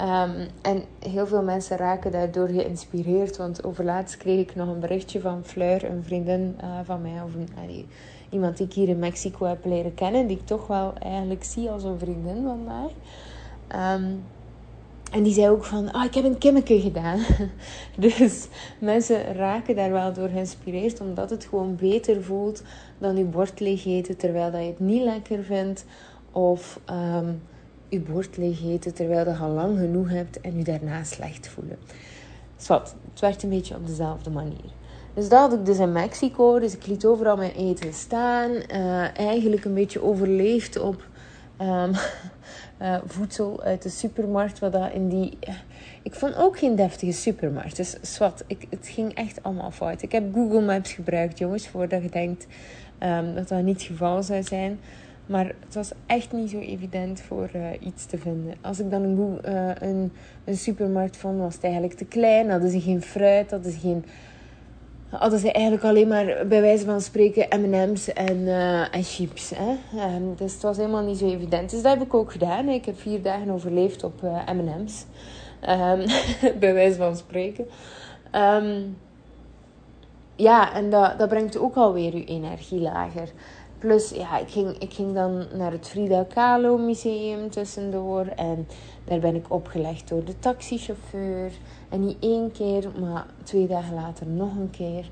Um, 0.00 0.46
en 0.62 0.84
heel 0.98 1.26
veel 1.26 1.42
mensen 1.42 1.76
raken 1.76 2.12
daardoor 2.12 2.48
geïnspireerd. 2.48 3.36
Want 3.36 3.64
overlaatst 3.64 4.16
kreeg 4.16 4.40
ik 4.40 4.54
nog 4.54 4.68
een 4.68 4.80
berichtje 4.80 5.20
van 5.20 5.44
Fleur, 5.44 5.84
een 5.84 6.04
vriendin 6.04 6.58
uh, 6.62 6.78
van 6.84 7.02
mij. 7.02 7.22
Of 7.24 7.34
een, 7.34 7.86
iemand 8.30 8.56
die 8.56 8.66
ik 8.66 8.72
hier 8.72 8.88
in 8.88 8.98
Mexico 8.98 9.46
heb 9.46 9.64
leren 9.64 9.94
kennen. 9.94 10.26
Die 10.26 10.36
ik 10.36 10.46
toch 10.46 10.66
wel 10.66 10.92
eigenlijk 10.98 11.44
zie 11.44 11.70
als 11.70 11.84
een 11.84 11.98
vriendin 11.98 12.42
van 12.42 12.64
mij. 12.64 12.90
Um, 13.94 14.24
en 15.14 15.22
die 15.22 15.32
zei 15.32 15.48
ook 15.48 15.64
van, 15.64 15.92
ah, 15.92 16.04
ik 16.04 16.14
heb 16.14 16.24
een 16.24 16.38
kimmeke 16.38 16.80
gedaan. 16.80 17.20
dus 17.96 18.48
mensen 18.78 19.34
raken 19.34 19.76
daar 19.76 19.90
wel 19.90 20.12
door 20.12 20.28
geïnspireerd, 20.28 21.00
omdat 21.00 21.30
het 21.30 21.44
gewoon 21.44 21.76
beter 21.76 22.22
voelt 22.22 22.62
dan 22.98 23.16
je 23.16 23.24
bord 23.24 23.60
leeg 23.60 23.84
eten 23.86 24.16
terwijl 24.16 24.50
dat 24.50 24.60
je 24.60 24.66
het 24.66 24.80
niet 24.80 25.02
lekker 25.02 25.42
vindt. 25.42 25.84
Of 26.32 26.80
um, 26.90 27.42
je 27.88 28.00
bord 28.00 28.36
leeg 28.36 28.62
eten 28.62 28.94
terwijl 28.94 29.28
je 29.28 29.36
al 29.36 29.50
lang 29.50 29.78
genoeg 29.78 30.08
hebt 30.08 30.40
en 30.40 30.56
je 30.56 30.64
daarna 30.64 31.04
slecht 31.04 31.48
voelen. 31.48 31.78
Dus 32.56 32.66
wat, 32.66 32.94
het 33.10 33.20
werkt 33.20 33.42
een 33.42 33.48
beetje 33.48 33.74
op 33.74 33.86
dezelfde 33.86 34.30
manier. 34.30 34.72
Dus 35.14 35.28
dat 35.28 35.40
had 35.40 35.52
ik 35.52 35.66
dus 35.66 35.78
in 35.78 35.92
Mexico. 35.92 36.58
Dus 36.58 36.74
ik 36.74 36.86
liet 36.86 37.06
overal 37.06 37.36
mijn 37.36 37.54
eten 37.54 37.94
staan. 37.94 38.50
Uh, 38.50 39.18
eigenlijk 39.18 39.64
een 39.64 39.74
beetje 39.74 40.02
overleefd 40.02 40.80
op 40.80 41.06
um, 41.60 41.92
uh, 42.82 42.96
voedsel 43.06 43.62
uit 43.62 43.82
de 43.82 43.88
supermarkt. 43.88 44.58
Wat 44.58 44.72
dat 44.72 44.92
in 44.92 45.08
die... 45.08 45.38
Ik 46.02 46.14
vond 46.14 46.36
ook 46.36 46.58
geen 46.58 46.76
deftige 46.76 47.12
supermarkt. 47.12 47.76
Dus 47.76 47.96
zwart, 48.02 48.44
ik, 48.46 48.66
het 48.70 48.88
ging 48.88 49.14
echt 49.14 49.42
allemaal 49.42 49.70
fout. 49.70 50.02
Ik 50.02 50.12
heb 50.12 50.34
Google 50.34 50.60
Maps 50.60 50.92
gebruikt, 50.92 51.38
jongens, 51.38 51.68
voordat 51.68 52.02
je 52.02 52.08
denkt 52.08 52.46
um, 53.00 53.34
dat 53.34 53.48
dat 53.48 53.62
niet 53.62 53.76
het 53.76 53.86
geval 53.86 54.22
zou 54.22 54.42
zijn. 54.42 54.78
Maar 55.26 55.46
het 55.46 55.74
was 55.74 55.90
echt 56.06 56.32
niet 56.32 56.50
zo 56.50 56.58
evident 56.58 57.20
voor 57.20 57.50
uh, 57.56 57.66
iets 57.80 58.06
te 58.06 58.18
vinden. 58.18 58.54
Als 58.60 58.80
ik 58.80 58.90
dan 58.90 59.02
een, 59.02 59.38
uh, 59.48 59.70
een, 59.78 60.12
een, 60.44 60.56
supermarkt 60.56 61.16
vond, 61.16 61.38
was 61.38 61.54
het 61.54 61.64
eigenlijk 61.64 61.94
te 61.94 62.04
klein. 62.04 62.50
Hadden 62.50 62.70
ze 62.70 62.80
geen 62.80 63.02
fruit, 63.02 63.50
hadden 63.50 63.72
ze 63.72 63.78
geen 63.78 64.04
hadden 65.08 65.38
ze 65.38 65.52
eigenlijk 65.52 65.84
alleen 65.84 66.08
maar 66.08 66.46
bij 66.46 66.60
wijze 66.60 66.84
van 66.84 67.00
spreken 67.00 67.60
M&M's 67.60 68.12
en, 68.12 68.38
uh, 68.38 68.84
chips. 68.92 69.52
Hè? 69.54 69.70
Um, 70.14 70.34
dus 70.36 70.52
het 70.52 70.62
was 70.62 70.76
helemaal 70.76 71.04
niet 71.04 71.18
zo 71.18 71.26
evident. 71.26 71.70
Dus 71.70 71.82
dat 71.82 71.92
heb 71.92 72.02
ik 72.02 72.14
ook 72.14 72.32
gedaan. 72.32 72.68
Ik 72.68 72.84
heb 72.84 73.00
vier 73.00 73.22
dagen 73.22 73.50
overleefd 73.50 74.04
op 74.04 74.22
uh, 74.24 74.48
M&M's. 74.52 75.04
Um, 75.68 76.04
bij 76.60 76.74
wijze 76.74 76.96
van 76.96 77.16
spreken. 77.16 77.66
Um, 78.32 78.96
ja, 80.36 80.74
en 80.74 80.90
dat, 80.90 81.18
dat 81.18 81.28
brengt 81.28 81.58
ook 81.58 81.74
alweer 81.74 82.16
je 82.16 82.24
energie 82.24 82.80
lager. 82.80 83.28
Plus, 83.78 84.10
ja, 84.10 84.38
ik 84.38 84.50
ging, 84.50 84.76
ik 84.78 84.92
ging 84.92 85.14
dan 85.14 85.44
naar 85.54 85.72
het 85.72 85.88
Frida 85.88 86.24
Kahlo 86.34 86.78
Museum 86.78 87.50
tussendoor. 87.50 88.26
En 88.26 88.66
daar 89.04 89.18
ben 89.18 89.34
ik 89.34 89.44
opgelegd 89.48 90.08
door 90.08 90.24
de 90.24 90.38
taxichauffeur. 90.38 91.50
En 91.94 92.04
niet 92.04 92.16
één 92.20 92.52
keer, 92.52 92.90
maar 93.00 93.26
twee 93.42 93.66
dagen 93.66 93.94
later 93.94 94.26
nog 94.26 94.56
een 94.56 94.70
keer. 94.70 95.10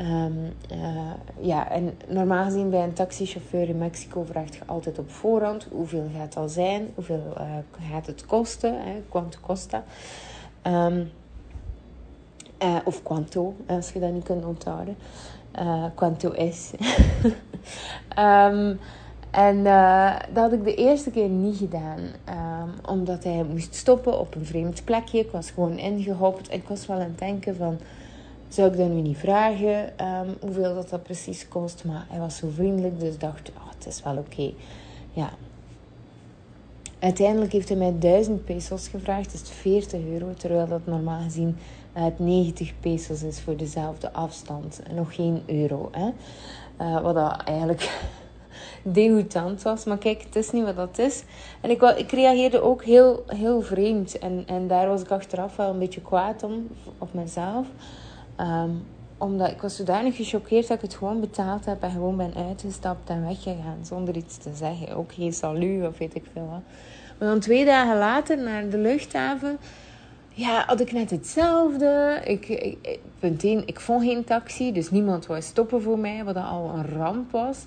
Um, 0.00 0.52
uh, 0.72 1.12
ja, 1.40 1.70
en 1.70 1.98
normaal 2.08 2.44
gezien 2.44 2.70
bij 2.70 2.82
een 2.82 2.92
taxichauffeur 2.92 3.68
in 3.68 3.78
Mexico 3.78 4.24
vraagt 4.24 4.54
je 4.54 4.60
altijd 4.66 4.98
op 4.98 5.10
voorhand 5.10 5.66
hoeveel 5.70 6.08
gaat 6.14 6.24
het 6.24 6.36
al 6.36 6.48
zijn, 6.48 6.88
hoeveel 6.94 7.34
uh, 7.38 7.44
gaat 7.90 8.06
het 8.06 8.26
kosten, 8.26 8.74
hè, 8.84 9.02
quanto 9.08 9.38
costa. 9.40 9.84
Um, 10.62 11.10
of 12.84 13.02
quanto, 13.02 13.54
als 13.66 13.92
je 13.92 14.00
dat 14.00 14.12
niet 14.12 14.24
kunt 14.24 14.44
onthouden. 14.44 14.96
quanto 15.94 16.30
is. 16.30 16.72
um, 18.18 18.78
En 19.36 19.56
uh, 19.56 20.16
dat 20.32 20.42
had 20.42 20.52
ik 20.52 20.64
de 20.64 20.74
eerste 20.74 21.10
keer 21.10 21.28
niet 21.28 21.56
gedaan. 21.56 21.98
Um, 21.98 22.70
omdat 22.86 23.24
hij 23.24 23.44
moest 23.44 23.74
stoppen 23.74 24.18
op 24.18 24.34
een 24.34 24.44
vreemd 24.44 24.84
plekje. 24.84 25.18
Ik 25.18 25.30
was 25.30 25.50
gewoon 25.50 25.78
ingehopt. 25.78 26.48
En 26.48 26.58
ik 26.58 26.68
was 26.68 26.86
wel 26.86 26.96
aan 26.96 27.02
het 27.02 27.18
denken 27.18 27.56
van... 27.56 27.78
Zou 28.48 28.70
ik 28.70 28.76
dat 28.76 28.88
nu 28.88 29.00
niet 29.00 29.16
vragen 29.16 29.92
um, 30.06 30.36
hoeveel 30.40 30.74
dat, 30.74 30.88
dat 30.88 31.02
precies 31.02 31.48
kost? 31.48 31.84
Maar 31.84 32.06
hij 32.08 32.18
was 32.18 32.36
zo 32.36 32.48
vriendelijk. 32.54 33.00
Dus 33.00 33.18
dacht, 33.18 33.48
oh, 33.48 33.70
het 33.76 33.86
is 33.86 34.02
wel 34.02 34.16
oké. 34.16 34.52
Ja. 35.12 35.30
Uiteindelijk 36.98 37.52
heeft 37.52 37.68
hij 37.68 37.78
mij 37.78 37.94
1000 37.98 38.44
pesos 38.44 38.88
gevraagd. 38.88 39.32
Dus 39.32 39.50
40 39.50 40.00
euro. 40.04 40.32
Terwijl 40.34 40.66
dat 40.66 40.86
normaal 40.86 41.20
gezien 41.20 41.56
uh, 41.96 42.04
90 42.16 42.72
pesos 42.80 43.22
is 43.22 43.40
voor 43.40 43.56
dezelfde 43.56 44.12
afstand. 44.12 44.80
Nog 44.94 45.14
geen 45.14 45.42
euro. 45.46 45.88
Hè? 45.92 46.10
Uh, 46.80 47.00
wat 47.00 47.14
dat 47.14 47.42
eigenlijk 47.44 47.90
degoutant 48.92 49.62
was. 49.62 49.84
Maar 49.84 49.98
kijk, 49.98 50.22
het 50.22 50.36
is 50.36 50.50
niet 50.50 50.64
wat 50.64 50.76
dat 50.76 50.98
is. 50.98 51.24
En 51.60 51.70
ik, 51.70 51.82
ik 51.82 52.12
reageerde 52.12 52.60
ook 52.60 52.84
heel, 52.84 53.24
heel 53.26 53.62
vreemd. 53.62 54.18
En, 54.18 54.42
en 54.46 54.66
daar 54.66 54.88
was 54.88 55.00
ik 55.00 55.10
achteraf 55.10 55.56
wel 55.56 55.70
een 55.70 55.78
beetje 55.78 56.02
kwaad 56.02 56.42
om, 56.42 56.68
op 56.98 57.14
mezelf. 57.14 57.66
Um, 58.40 58.84
omdat 59.18 59.50
ik 59.50 59.60
was 59.60 59.76
zodanig 59.76 60.16
gechoqueerd 60.16 60.68
dat 60.68 60.76
ik 60.76 60.82
het 60.82 60.94
gewoon 60.94 61.20
betaald 61.20 61.64
heb 61.64 61.82
en 61.82 61.90
gewoon 61.90 62.16
ben 62.16 62.34
uitgestapt 62.48 63.10
en 63.10 63.26
weggegaan. 63.26 63.78
Zonder 63.82 64.16
iets 64.16 64.36
te 64.36 64.50
zeggen. 64.54 64.96
Ook 64.96 65.12
geen 65.12 65.32
salu 65.32 65.86
of 65.86 65.98
weet 65.98 66.14
ik 66.14 66.24
veel 66.32 66.48
wat. 66.50 66.62
Maar 67.18 67.28
dan 67.28 67.40
twee 67.40 67.64
dagen 67.64 67.98
later 67.98 68.38
naar 68.38 68.68
de 68.68 68.78
luchthaven 68.78 69.58
ja, 70.36 70.64
had 70.66 70.80
ik 70.80 70.92
net 70.92 71.10
hetzelfde. 71.10 72.20
Ik, 72.24 72.48
ik, 72.48 72.98
punt 73.18 73.44
1, 73.44 73.66
ik 73.66 73.80
vond 73.80 74.02
geen 74.02 74.24
taxi, 74.24 74.72
dus 74.72 74.90
niemand 74.90 75.26
wou 75.26 75.42
stoppen 75.42 75.82
voor 75.82 75.98
mij, 75.98 76.24
wat 76.24 76.36
al 76.36 76.70
een 76.74 76.88
ramp 76.96 77.30
was. 77.30 77.64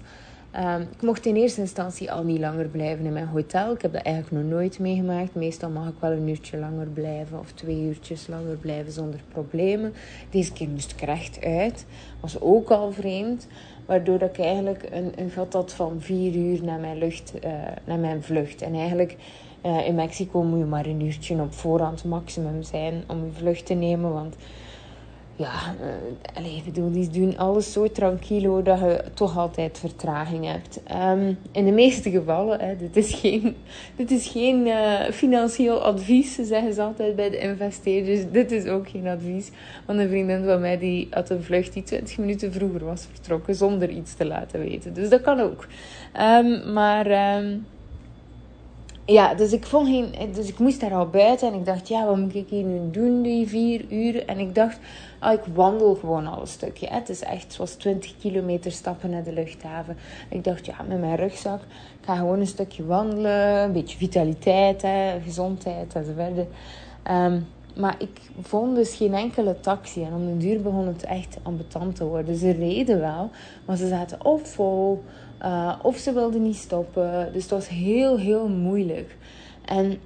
Um, 0.59 0.81
ik 0.81 1.01
mocht 1.01 1.25
in 1.25 1.35
eerste 1.35 1.61
instantie 1.61 2.11
al 2.11 2.23
niet 2.23 2.39
langer 2.39 2.67
blijven 2.67 3.05
in 3.05 3.13
mijn 3.13 3.27
hotel. 3.27 3.73
Ik 3.73 3.81
heb 3.81 3.93
dat 3.93 4.01
eigenlijk 4.01 4.43
nog 4.43 4.51
nooit 4.51 4.79
meegemaakt. 4.79 5.35
Meestal 5.35 5.69
mag 5.69 5.87
ik 5.87 5.93
wel 5.99 6.11
een 6.11 6.27
uurtje 6.27 6.57
langer 6.57 6.87
blijven 6.87 7.39
of 7.39 7.51
twee 7.51 7.81
uurtjes 7.81 8.27
langer 8.27 8.55
blijven 8.55 8.91
zonder 8.91 9.19
problemen. 9.31 9.93
Deze 10.29 10.53
keer 10.53 10.69
moest 10.69 10.91
ik 10.91 11.01
recht 11.01 11.43
uit. 11.43 11.85
Was 12.19 12.41
ook 12.41 12.69
al 12.69 12.91
vreemd. 12.91 13.47
Waardoor 13.85 14.21
ik 14.21 14.39
eigenlijk 14.39 14.87
een, 14.91 15.11
een 15.15 15.29
gat 15.29 15.53
had 15.53 15.73
van 15.73 15.95
vier 15.99 16.35
uur 16.35 16.63
naar 16.63 16.79
mijn, 16.79 16.97
lucht, 16.97 17.33
uh, 17.45 17.51
naar 17.85 17.99
mijn 17.99 18.23
vlucht. 18.23 18.61
En 18.61 18.73
eigenlijk 18.73 19.15
uh, 19.65 19.87
in 19.87 19.95
Mexico 19.95 20.43
moet 20.43 20.59
je 20.59 20.65
maar 20.65 20.85
een 20.85 21.01
uurtje 21.01 21.41
op 21.41 21.53
voorhand 21.53 22.03
maximum 22.03 22.63
zijn 22.63 23.03
om 23.07 23.25
je 23.25 23.31
vlucht 23.31 23.65
te 23.65 23.73
nemen. 23.73 24.13
Want 24.13 24.35
ja, 25.39 25.75
uh, 25.81 26.37
allez, 26.37 26.63
bedoel, 26.63 26.91
die 26.91 27.09
doen 27.09 27.37
alles 27.37 27.71
zo 27.71 27.91
tranquilo 27.91 28.61
dat 28.61 28.79
je 28.79 29.03
toch 29.13 29.37
altijd 29.37 29.79
vertraging 29.79 30.45
hebt. 30.45 30.79
Um, 30.95 31.37
in 31.51 31.65
de 31.65 31.71
meeste 31.71 32.09
gevallen, 32.09 32.59
hè, 32.59 32.75
dit 32.75 32.95
is 32.95 33.13
geen, 33.13 33.55
dit 33.95 34.11
is 34.11 34.27
geen 34.27 34.67
uh, 34.67 35.01
financieel 35.11 35.83
advies, 35.83 36.35
zeggen 36.35 36.73
ze 36.73 36.81
altijd 36.81 37.15
bij 37.15 37.29
de 37.29 37.37
investeerders. 37.37 38.31
Dit 38.31 38.51
is 38.51 38.65
ook 38.65 38.89
geen 38.89 39.07
advies. 39.07 39.51
Want 39.85 39.99
een 39.99 40.09
vriendin 40.09 40.43
van 40.45 40.59
mij 40.59 40.77
die 40.77 41.07
had 41.11 41.29
een 41.29 41.43
vlucht 41.43 41.73
die 41.73 41.83
20 41.83 42.17
minuten 42.17 42.53
vroeger 42.53 42.85
was 42.85 43.07
vertrokken 43.11 43.55
zonder 43.55 43.89
iets 43.89 44.13
te 44.13 44.25
laten 44.25 44.59
weten. 44.59 44.93
Dus 44.93 45.09
dat 45.09 45.21
kan 45.21 45.39
ook. 45.39 45.67
Um, 46.19 46.73
maar... 46.73 47.37
Um, 47.37 47.65
ja, 49.09 49.33
dus 49.33 49.51
ik 49.51 49.65
vond 49.65 49.87
geen. 49.87 50.33
Dus 50.33 50.47
ik 50.47 50.59
moest 50.59 50.79
daar 50.79 50.93
al 50.93 51.09
buiten 51.09 51.47
en 51.47 51.53
ik 51.53 51.65
dacht, 51.65 51.87
ja, 51.87 52.05
wat 52.05 52.17
moet 52.17 52.35
ik 52.35 52.49
hier 52.49 52.63
nu 52.63 52.91
doen, 52.91 53.21
die 53.21 53.47
vier 53.47 53.85
uur? 53.89 54.25
En 54.25 54.39
ik 54.39 54.55
dacht, 54.55 54.77
oh, 55.21 55.31
ik 55.31 55.43
wandel 55.53 55.95
gewoon 55.95 56.27
al 56.27 56.41
een 56.41 56.47
stukje. 56.47 56.87
Het 56.87 57.09
is 57.09 57.21
echt 57.21 57.53
zoals 57.53 57.73
20 57.73 58.13
kilometer 58.19 58.71
stappen 58.71 59.09
naar 59.09 59.23
de 59.23 59.33
luchthaven. 59.33 59.97
Ik 60.29 60.43
dacht, 60.43 60.65
ja, 60.65 60.75
met 60.87 60.99
mijn 60.99 61.15
rugzak, 61.15 61.61
ik 61.99 62.05
ga 62.05 62.15
gewoon 62.15 62.39
een 62.39 62.47
stukje 62.47 62.85
wandelen, 62.85 63.63
een 63.63 63.73
beetje 63.73 63.97
vitaliteit, 63.97 64.81
hè, 64.81 65.19
gezondheid 65.23 65.93
enzovoort. 65.93 66.47
Um, 67.11 67.47
maar 67.75 67.95
ik 67.97 68.21
vond 68.41 68.75
dus 68.75 68.95
geen 68.95 69.13
enkele 69.13 69.59
taxi. 69.59 70.03
En 70.03 70.13
om 70.13 70.25
de 70.25 70.37
duur 70.37 70.61
begon 70.61 70.87
het 70.87 71.03
echt 71.03 71.37
ambetant 71.43 71.95
te 71.95 72.05
worden. 72.05 72.35
Ze 72.35 72.51
reden 72.51 72.99
wel, 72.99 73.29
maar 73.65 73.77
ze 73.77 73.87
zaten 73.87 74.25
of 74.25 74.47
vol 74.47 75.03
uh, 75.41 75.75
of 75.81 75.97
ze 75.97 76.13
wilden 76.13 76.43
niet 76.43 76.55
stoppen. 76.55 77.29
Dus 77.33 77.41
het 77.41 77.51
was 77.51 77.67
heel, 77.67 78.17
heel 78.17 78.47
moeilijk. 78.47 79.15
En 79.65 79.99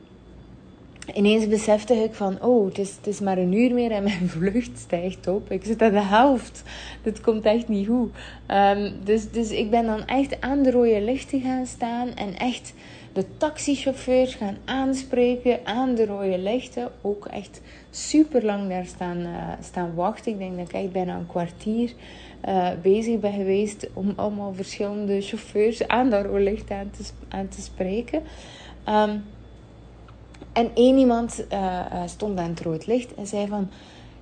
ineens 1.14 1.48
besefte 1.48 1.94
ik 1.94 2.14
van, 2.14 2.42
oh, 2.42 2.66
het 2.66 2.78
is, 2.78 2.96
het 2.96 3.08
is 3.08 3.20
maar 3.20 3.38
een 3.38 3.54
uur 3.54 3.74
meer 3.74 3.92
en 3.92 4.04
mijn 4.14 4.30
vlucht 4.30 4.78
stijgt 4.78 5.28
op. 5.28 5.52
Ik 5.52 5.64
zit 5.64 5.82
aan 5.82 5.92
de 5.92 6.02
helft. 6.02 6.64
Dit 7.04 7.22
komt 7.22 7.46
echt 7.46 7.68
niet 7.68 7.88
goed. 7.88 8.12
Ehm, 8.46 8.92
dus, 9.04 9.32
dus 9.32 9.52
ik 9.52 9.70
ben 9.70 9.86
dan 9.86 10.06
echt 10.06 10.42
aan 10.42 10.64
de 10.64 10.72
rode 10.72 11.02
lichten 11.02 11.42
gaan 11.42 11.66
staan 11.66 12.14
en 12.14 12.38
echt 12.38 12.74
de 13.14 13.26
taxichauffeurs 13.38 14.36
gaan 14.36 14.58
aanspreken 14.66 15.60
aan 15.64 15.96
de 15.96 16.06
rode 16.06 16.38
lichten. 16.38 16.92
Ook 17.02 17.26
echt 17.26 17.62
super 17.90 18.46
lang 18.46 18.70
daar 18.70 18.86
staan, 18.86 19.18
uh, 19.18 19.52
staan 19.62 19.94
wachten. 19.96 20.32
Ik 20.32 20.38
denk 20.38 20.58
dat 20.58 20.68
ik 20.68 20.74
echt 20.74 20.92
bijna 20.92 21.16
een 21.16 21.28
kwartier 21.28 21.94
uh, 22.48 22.70
bezig 22.82 23.20
ben 23.20 23.34
geweest 23.34 23.88
om 23.94 24.14
allemaal 24.16 24.54
verschillende 24.54 25.22
chauffeurs 25.22 25.88
aan 25.88 26.10
dat 26.10 26.26
licht 26.32 26.72
aan 26.72 26.90
te, 26.98 27.04
aan 27.30 27.48
te 27.48 27.62
spreken. 27.62 28.22
Um, 28.90 29.24
en 30.54 30.72
één 30.74 30.98
iemand 30.98 31.46
uh, 31.54 32.02
stond 32.06 32.40
aan 32.40 32.50
het 32.50 32.62
rood 32.62 32.88
licht 32.88 33.14
en 33.14 33.28
zei 33.28 33.48
van... 33.48 33.70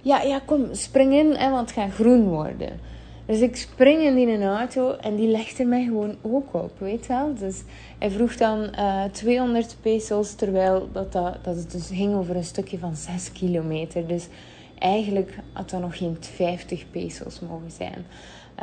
Ja, 0.01 0.21
ja, 0.21 0.41
kom, 0.45 0.67
spring 0.71 1.13
in, 1.13 1.29
want 1.51 1.69
het 1.69 1.71
gaat 1.71 1.91
groen 1.91 2.27
worden. 2.27 2.79
Dus 3.25 3.39
ik 3.39 3.55
spring 3.55 4.01
in 4.01 4.15
die 4.15 4.43
auto 4.43 4.91
en 4.91 5.15
die 5.15 5.27
legde 5.27 5.65
mij 5.65 5.83
gewoon 5.83 6.15
ook 6.21 6.53
op, 6.53 6.71
weet 6.77 7.07
wel. 7.07 7.33
Dus 7.39 7.63
hij 7.99 8.11
vroeg 8.11 8.35
dan 8.35 8.69
uh, 8.79 9.03
200 9.03 9.77
pesos, 9.81 10.33
terwijl 10.33 10.89
dat, 10.91 11.11
dat, 11.11 11.37
dat 11.43 11.55
het 11.55 11.71
dus 11.71 11.87
ging 11.87 12.15
over 12.15 12.35
een 12.35 12.43
stukje 12.43 12.77
van 12.77 12.95
6 12.95 13.31
kilometer. 13.31 14.07
Dus 14.07 14.27
eigenlijk 14.81 15.37
had 15.53 15.69
dat 15.69 15.81
nog 15.81 15.97
geen 15.97 16.17
50 16.19 16.91
pesos 16.91 17.39
mogen 17.39 17.71
zijn. 17.71 18.05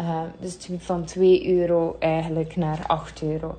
Uh, 0.01 0.21
dus 0.41 0.57
van 0.79 1.05
2 1.05 1.49
euro 1.49 1.97
eigenlijk 1.99 2.57
naar 2.57 2.85
8 2.87 3.23
euro. 3.23 3.57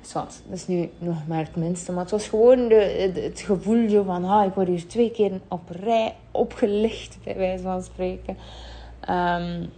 Zwat, 0.00 0.42
dat 0.48 0.58
is 0.58 0.66
nu 0.66 0.90
nog 0.98 1.26
maar 1.26 1.38
het 1.38 1.56
minste. 1.56 1.92
Maar 1.92 2.02
het 2.02 2.10
was 2.10 2.28
gewoon 2.28 2.68
de, 2.68 3.12
het 3.14 3.40
gevoel 3.40 4.04
van... 4.04 4.24
Ah, 4.24 4.46
ik 4.46 4.54
word 4.54 4.68
hier 4.68 4.86
twee 4.86 5.10
keer 5.10 5.40
op 5.48 5.70
rij 5.70 6.14
opgelicht, 6.30 7.18
bij 7.24 7.36
wijze 7.36 7.62
van 7.62 7.82
spreken. 7.82 8.36
Um, 9.10 9.70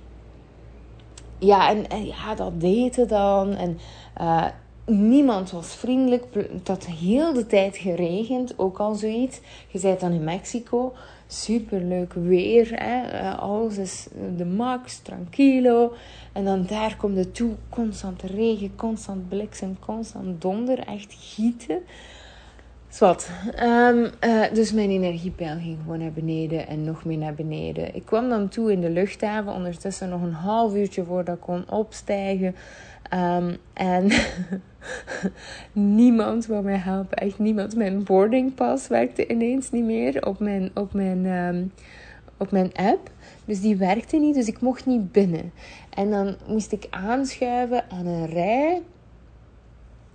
ja, 1.38 1.74
en, 1.88 2.06
ja, 2.06 2.34
dat 2.34 2.60
deed 2.60 2.96
het 2.96 3.08
dan. 3.08 3.54
En 3.54 3.78
uh, 4.20 4.46
niemand 4.86 5.50
was 5.50 5.74
vriendelijk. 5.74 6.24
Het 6.34 6.68
had 6.68 6.86
heel 6.86 7.32
de 7.32 7.46
tijd 7.46 7.76
geregend, 7.76 8.58
ook 8.58 8.78
al 8.78 8.94
zoiets. 8.94 9.40
Je 9.68 9.78
zei 9.78 9.96
dan 9.98 10.12
in 10.12 10.24
Mexico 10.24 10.92
super 11.42 11.80
leuk 11.80 12.12
weer. 12.12 12.70
Hè? 12.74 13.02
Eh, 13.02 13.38
alles 13.38 13.78
is 13.78 14.06
de 14.36 14.44
max, 14.44 14.98
tranquilo. 14.98 15.94
En 16.32 16.44
dan 16.44 16.66
daar 16.66 16.96
komt 16.96 17.16
het 17.16 17.34
toe. 17.34 17.52
Constant 17.68 18.22
regen, 18.22 18.76
constant 18.76 19.28
bliksem, 19.28 19.78
constant 19.78 20.42
donder. 20.42 20.78
Echt 20.78 21.14
gieten. 21.18 21.82
Zwat. 22.88 23.30
Um, 23.62 24.10
uh, 24.20 24.42
dus 24.52 24.72
mijn 24.72 24.90
energiepeil 24.90 25.58
ging 25.58 25.78
gewoon 25.82 25.98
naar 25.98 26.12
beneden 26.12 26.66
en 26.66 26.84
nog 26.84 27.04
meer 27.04 27.18
naar 27.18 27.34
beneden. 27.34 27.94
Ik 27.94 28.04
kwam 28.04 28.28
dan 28.28 28.48
toe 28.48 28.72
in 28.72 28.80
de 28.80 28.90
luchthaven. 28.90 29.52
Ondertussen 29.52 30.08
nog 30.08 30.22
een 30.22 30.32
half 30.32 30.74
uurtje 30.74 31.04
voordat 31.04 31.34
ik 31.34 31.40
kon 31.40 31.70
opstijgen. 31.70 32.54
Um, 33.12 33.56
en 33.72 34.10
niemand 35.96 36.46
wou 36.46 36.64
mij 36.64 36.76
helpen. 36.76 37.16
Echt 37.16 37.38
niemand. 37.38 37.76
Mijn 37.76 38.04
boardingpas 38.04 38.88
werkte 38.88 39.26
ineens 39.26 39.70
niet 39.70 39.84
meer 39.84 40.26
op 40.26 40.38
mijn, 40.38 40.70
op 40.74 40.92
mijn, 40.92 41.26
um, 41.26 41.72
op 42.36 42.50
mijn 42.50 42.72
app. 42.74 43.10
Dus 43.44 43.60
die 43.60 43.76
werkte 43.76 44.16
niet, 44.16 44.34
dus 44.34 44.46
ik 44.46 44.60
mocht 44.60 44.86
niet 44.86 45.12
binnen. 45.12 45.52
En 45.90 46.10
dan 46.10 46.36
moest 46.46 46.72
ik 46.72 46.86
aanschuiven 46.90 47.84
aan 47.90 48.06
een 48.06 48.26
rij. 48.26 48.82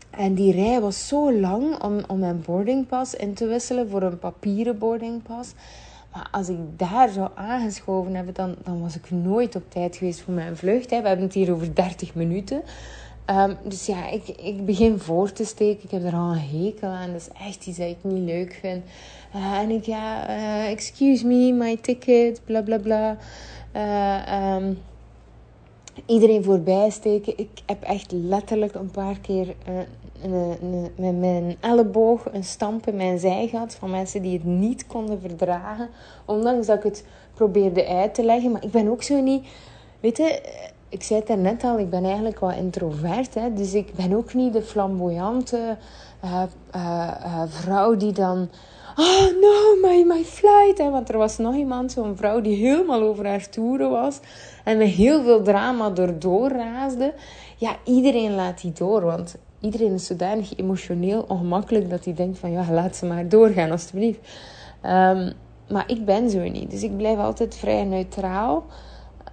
En 0.10 0.34
die 0.34 0.52
rij 0.52 0.82
was 0.82 1.08
zo 1.08 1.34
lang 1.34 1.82
om, 1.82 2.02
om 2.08 2.20
mijn 2.20 2.42
boardingpas 2.46 3.16
in 3.16 3.34
te 3.34 3.48
wisselen 3.48 3.90
voor 3.90 4.02
een 4.02 4.20
papieren 4.20 4.78
boardingpas. 4.78 5.54
Maar 6.14 6.28
als 6.32 6.50
ik 6.50 6.58
daar 6.76 7.10
zou 7.10 7.30
aangeschoven 7.36 8.16
hebben, 8.16 8.34
dan, 8.34 8.56
dan 8.64 8.82
was 8.82 8.96
ik 8.96 9.12
nooit 9.12 9.56
op 9.56 9.72
tijd 9.72 9.96
geweest 9.96 10.22
voor 10.22 10.34
mijn 10.34 10.58
vlucht. 10.58 10.90
Hè. 10.90 11.02
We 11.02 11.08
hebben 11.08 11.26
het 11.26 11.36
hier 11.36 11.54
over 11.54 11.76
30 11.76 12.16
minuten. 12.16 12.62
Um, 13.26 13.58
dus 13.64 13.86
ja, 13.86 14.10
ik, 14.10 14.28
ik 14.28 14.66
begin 14.66 15.00
voor 15.00 15.32
te 15.32 15.46
steken. 15.46 15.84
Ik 15.84 15.92
heb 15.92 16.04
er 16.04 16.14
al 16.14 16.32
een 16.32 16.64
hekel 16.64 16.88
aan. 16.88 17.12
Dat 17.12 17.22
is 17.22 17.46
echt 17.48 17.68
iets 17.68 17.78
dat 17.78 17.88
ik 17.88 17.98
niet 18.02 18.30
leuk 18.30 18.58
vind. 18.62 18.84
Uh, 19.36 19.58
en 19.58 19.70
ik, 19.70 19.86
ja, 19.86 20.30
uh, 20.30 20.70
excuse 20.70 21.28
me, 21.28 21.52
my 21.52 21.78
ticket, 21.78 22.42
bla 22.46 22.62
bla 22.62 22.78
bla. 22.78 23.18
Uh, 23.76 24.56
um, 24.56 24.78
iedereen 26.06 26.44
voorbij 26.44 26.90
steken. 26.90 27.34
Ik 27.38 27.50
heb 27.66 27.84
echt 27.84 28.12
letterlijk 28.12 28.76
een 28.76 28.92
paar 28.92 29.20
keer 29.20 29.56
met 30.96 31.20
mijn 31.20 31.56
elleboog 31.60 32.26
een 32.32 32.44
stamp 32.44 32.88
in 32.88 32.96
mijn 32.96 33.20
zij 33.20 33.48
gehad 33.48 33.76
van 33.76 33.90
mensen 33.90 34.22
die 34.22 34.34
het 34.34 34.44
niet 34.44 34.88
konden 34.88 35.22
verdragen. 35.22 35.90
Ondanks 36.26 36.68
dat 36.68 36.78
ik 36.78 36.84
het 36.84 37.06
probeerde 37.34 37.88
uit 37.88 38.14
te 38.14 38.24
leggen. 38.24 38.52
Maar 38.52 38.64
ik 38.64 38.72
ben 38.72 38.88
ook 38.88 39.04
zo 39.04 39.22
niet. 39.22 39.48
Weet 40.00 40.18
je, 40.18 40.42
ik 40.90 41.04
zei 41.04 41.22
het 41.26 41.40
net 41.40 41.64
al, 41.64 41.80
ik 41.80 41.90
ben 41.90 42.04
eigenlijk 42.04 42.40
wel 42.40 42.52
introvert. 42.52 43.34
Hè, 43.34 43.54
dus 43.54 43.74
ik 43.74 43.94
ben 43.94 44.14
ook 44.14 44.34
niet 44.34 44.54
de 44.54 44.62
flamboyante 44.62 45.78
uh, 46.24 46.44
uh, 46.76 47.12
uh, 47.26 47.44
vrouw 47.48 47.96
die 47.96 48.12
dan. 48.12 48.50
Oh 48.96 49.26
no, 49.42 49.88
my, 49.88 50.04
my 50.04 50.24
flight. 50.24 50.78
Hè, 50.78 50.90
want 50.90 51.10
er 51.10 51.18
was 51.18 51.38
nog 51.38 51.56
iemand, 51.56 51.92
zo'n 51.92 52.18
vrouw 52.18 52.42
die 52.42 52.56
helemaal 52.56 53.02
over 53.02 53.28
haar 53.28 53.50
toeren 53.50 53.90
was. 53.90 54.20
En 54.64 54.78
met 54.78 54.88
heel 54.88 55.24
veel 55.24 55.42
drama 55.42 55.92
erdoor 55.96 56.50
raasde. 56.50 57.14
Ja, 57.58 57.76
iedereen 57.84 58.36
laat 58.36 58.62
die 58.62 58.72
door. 58.72 59.02
Want 59.02 59.36
iedereen 59.60 59.94
is 59.94 60.06
zodanig 60.06 60.58
emotioneel 60.58 61.26
ongemakkelijk 61.28 61.90
dat 61.90 62.06
hij 62.06 62.14
denkt 62.14 62.38
van 62.40 62.52
ja, 62.52 62.66
laat 62.72 62.96
ze 62.96 63.06
maar 63.06 63.30
doorgaan 63.30 63.72
alstublieft. 63.72 64.20
Um, 64.86 65.32
maar 65.70 65.84
ik 65.88 66.06
ben 66.06 66.30
zo 66.30 66.40
niet. 66.40 66.72
Dus 66.72 66.84
ik 66.84 66.98
blijf 66.98 67.18
altijd 67.18 67.56
vrij 67.56 67.84
neutraal. 67.84 68.64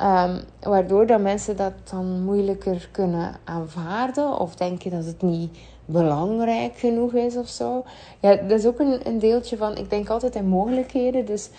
Um, 0.00 0.40
waardoor 0.60 1.06
dat 1.06 1.20
mensen 1.20 1.56
dat 1.56 1.72
dan 1.90 2.24
moeilijker 2.24 2.88
kunnen 2.92 3.34
aanvaarden 3.44 4.38
of 4.38 4.54
denken 4.54 4.90
dat 4.90 5.04
het 5.04 5.22
niet 5.22 5.58
belangrijk 5.84 6.76
genoeg 6.76 7.12
is 7.12 7.36
of 7.36 7.48
zo. 7.48 7.84
Ja, 8.20 8.34
dat 8.34 8.58
is 8.58 8.66
ook 8.66 8.78
een, 8.78 9.00
een 9.04 9.18
deeltje 9.18 9.56
van, 9.56 9.76
ik 9.76 9.90
denk 9.90 10.08
altijd 10.08 10.34
in 10.34 10.48
mogelijkheden. 10.48 11.24
Dus, 11.24 11.50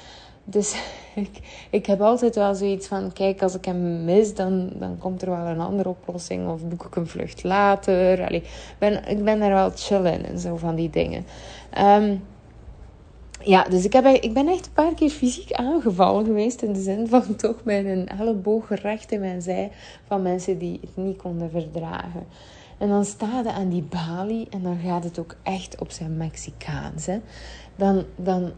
dus 0.50 0.76
ik, 1.16 1.40
ik 1.70 1.86
heb 1.86 2.02
altijd 2.02 2.36
wel 2.36 2.56
zoiets 2.56 2.88
van, 2.88 3.14
kijk, 3.14 3.42
als 3.42 3.56
ik 3.56 3.66
hem 3.66 4.06
mis, 4.06 4.36
dan, 4.36 4.70
dan 4.74 4.98
komt 4.98 5.22
er 5.22 5.30
wel 5.30 5.46
een 5.46 5.60
andere 5.60 5.90
oplossing. 5.90 6.50
Of 6.50 6.68
boek 6.68 6.86
ik 6.86 6.96
een 6.96 7.08
vlucht 7.08 7.44
later. 7.44 8.26
Allee, 8.26 8.44
ben, 8.78 9.08
ik 9.08 9.24
ben 9.24 9.40
daar 9.40 9.54
wel 9.54 9.72
chill 9.76 10.06
in 10.06 10.26
en 10.26 10.40
zo 10.40 10.56
van 10.56 10.76
die 10.76 10.90
dingen. 10.90 11.26
Um, 11.80 12.24
ja, 13.44 13.64
dus 13.64 13.86
ik, 13.86 13.94
heb, 13.94 14.06
ik 14.06 14.34
ben 14.34 14.48
echt 14.48 14.66
een 14.66 14.74
paar 14.74 14.94
keer 14.94 15.10
fysiek 15.10 15.52
aangevallen 15.52 16.26
geweest. 16.26 16.62
In 16.62 16.74
de 16.74 16.82
zin 16.82 17.08
van 17.08 17.36
toch 17.36 17.64
met 17.64 17.86
een 17.86 18.08
elleboog 18.08 18.70
recht 18.70 19.12
in 19.12 19.20
mijn 19.20 19.42
zij. 19.42 19.72
Van 20.08 20.22
mensen 20.22 20.58
die 20.58 20.80
het 20.82 21.06
niet 21.06 21.18
konden 21.18 21.50
verdragen. 21.50 22.26
En 22.78 22.90
dan 22.90 23.06
sta 23.06 23.42
je 23.44 23.52
aan 23.52 23.70
die 23.70 23.88
balie 23.90 24.48
en 24.50 24.64
dan 24.64 24.80
gaat 24.84 25.04
het 25.04 25.20
ook 25.20 25.36
echt 25.44 25.80
op 25.80 25.92
zijn 25.92 26.18
Mexicaans. 26.18 27.06
Hè. 27.06 27.20
Dan, 27.76 28.04
dan 28.16 28.52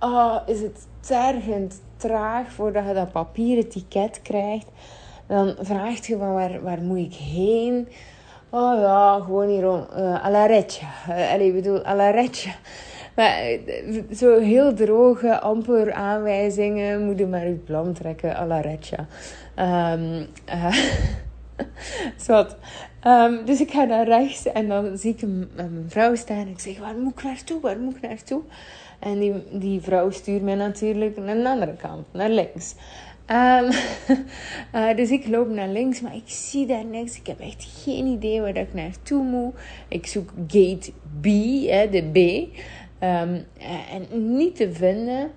oh, 0.00 0.36
is 0.46 0.60
het 0.60 0.86
tergend 1.00 1.80
traag 1.96 2.52
voordat 2.52 2.86
je 2.86 2.94
dat 2.94 3.12
papieren 3.12 3.68
ticket 3.68 4.22
krijgt. 4.22 4.66
Dan 5.26 5.54
vraagt 5.60 6.06
je 6.06 6.16
van 6.16 6.32
waar, 6.32 6.62
waar 6.62 6.82
moet 6.82 6.98
ik 6.98 7.14
heen? 7.14 7.88
Oh 8.50 8.80
ja, 8.80 9.20
gewoon 9.24 9.48
hier 9.48 9.64
uh, 9.64 10.24
a 10.24 10.30
la. 10.30 10.48
Uh, 10.48 11.40
ik 11.40 11.54
bedoel, 11.54 11.86
a 11.86 11.94
la. 11.94 12.24
Maar 13.14 13.38
eh, 13.40 14.02
zo 14.12 14.38
heel 14.38 14.74
droge, 14.74 15.40
amper 15.40 15.92
aanwijzingen. 15.92 17.04
Moet 17.04 17.18
je 17.18 17.26
maar 17.26 17.46
uw 17.46 17.62
plan 17.64 17.92
trekken 17.92 18.36
à 18.36 18.46
la. 18.46 18.62
Um, 19.92 20.26
dus 23.46 23.60
ik 23.60 23.70
ga 23.70 23.84
naar 23.84 24.06
rechts 24.06 24.46
en 24.46 24.68
dan 24.68 24.98
zie 24.98 25.12
ik 25.12 25.22
een 25.22 25.84
vrouw 25.88 26.14
staan. 26.14 26.36
En 26.36 26.48
ik 26.48 26.60
zeg, 26.60 26.78
waar 26.78 26.96
moet 26.96 27.12
ik 27.12 27.22
naartoe? 27.22 27.60
Waar 27.60 27.78
moet 27.78 27.96
ik 27.96 28.02
naartoe? 28.02 28.42
En 28.98 29.18
die, 29.18 29.32
die 29.50 29.80
vrouw 29.80 30.10
stuurt 30.10 30.42
mij 30.42 30.54
natuurlijk 30.54 31.16
naar 31.16 31.36
de 31.36 31.48
andere 31.48 31.76
kant, 31.76 32.06
naar 32.12 32.30
links. 32.30 32.74
Um, 33.30 33.70
uh, 34.74 34.96
dus 35.00 35.10
ik 35.10 35.26
loop 35.26 35.48
naar 35.48 35.68
links, 35.68 36.00
maar 36.00 36.14
ik 36.14 36.28
zie 36.28 36.66
daar 36.66 36.84
niks. 36.84 37.18
Ik 37.18 37.26
heb 37.26 37.40
echt 37.40 37.68
geen 37.84 38.06
idee 38.06 38.40
waar 38.40 38.56
ik 38.56 38.74
naartoe 38.74 39.22
moet. 39.22 39.54
Ik 39.88 40.06
zoek 40.06 40.30
gate 40.46 40.92
B, 41.20 41.26
hè, 41.68 41.88
de 41.90 42.02
B. 42.12 42.16
Um, 43.04 43.44
en 43.90 44.36
niet 44.36 44.56
te 44.56 44.72
vinden. 44.72 45.30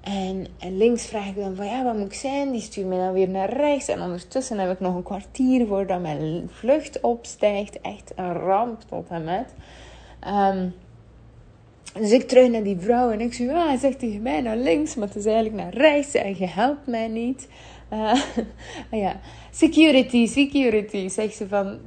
En, 0.00 0.46
en, 0.58 0.76
links 0.76 1.06
vraag 1.06 1.26
ik 1.26 1.36
dan 1.36 1.56
van 1.56 1.66
ja, 1.66 1.84
wat 1.84 1.96
moet 1.96 2.06
ik 2.06 2.14
zijn? 2.14 2.52
Die 2.52 2.60
stuurt 2.60 2.86
mij 2.86 2.98
dan 2.98 3.12
weer 3.12 3.28
naar 3.28 3.52
rechts. 3.52 3.88
En 3.88 4.00
ondertussen 4.00 4.58
heb 4.58 4.70
ik 4.70 4.80
nog 4.80 4.94
een 4.94 5.02
kwartier 5.02 5.66
voordat 5.66 6.00
mijn 6.00 6.48
vlucht 6.52 7.00
opstijgt. 7.00 7.80
Echt 7.80 8.12
een 8.16 8.32
ramp 8.32 8.80
tot 8.88 9.08
en 9.08 9.24
met. 9.24 9.54
Um, 10.28 10.74
dus 11.98 12.10
ik 12.10 12.28
terug 12.28 12.50
naar 12.50 12.62
die 12.62 12.78
vrouw 12.78 13.10
en 13.10 13.20
ik 13.20 13.34
zeg, 13.34 13.48
ah, 13.50 13.66
hij 13.66 13.76
zegt 13.76 13.98
tegen 13.98 14.22
mij 14.22 14.40
naar 14.40 14.56
links, 14.56 14.94
maar 14.94 15.06
het 15.08 15.16
is 15.16 15.24
eigenlijk 15.24 15.56
naar 15.56 15.74
rechts 15.74 16.14
en 16.14 16.38
je 16.38 16.46
helpt 16.46 16.86
mij 16.86 17.08
niet. 17.08 17.48
Uh, 17.92 18.22
ja, 19.02 19.20
security, 19.50 20.26
security. 20.26 21.08
Zegt 21.08 21.34
ze 21.34 21.48
van, 21.48 21.78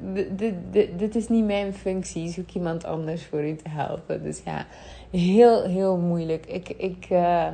dit 0.97 1.15
is 1.15 1.27
niet 1.27 1.45
mijn 1.45 1.73
functie. 1.73 2.29
Zoek 2.29 2.51
iemand 2.51 2.85
anders 2.85 3.25
voor 3.25 3.43
u 3.43 3.55
te 3.55 3.69
helpen. 3.69 4.23
Dus 4.23 4.41
ja, 4.45 4.65
heel, 5.11 5.63
heel 5.63 5.97
moeilijk. 5.97 6.45
Ik, 6.45 6.69
ik, 6.69 7.07
uh, 7.11 7.45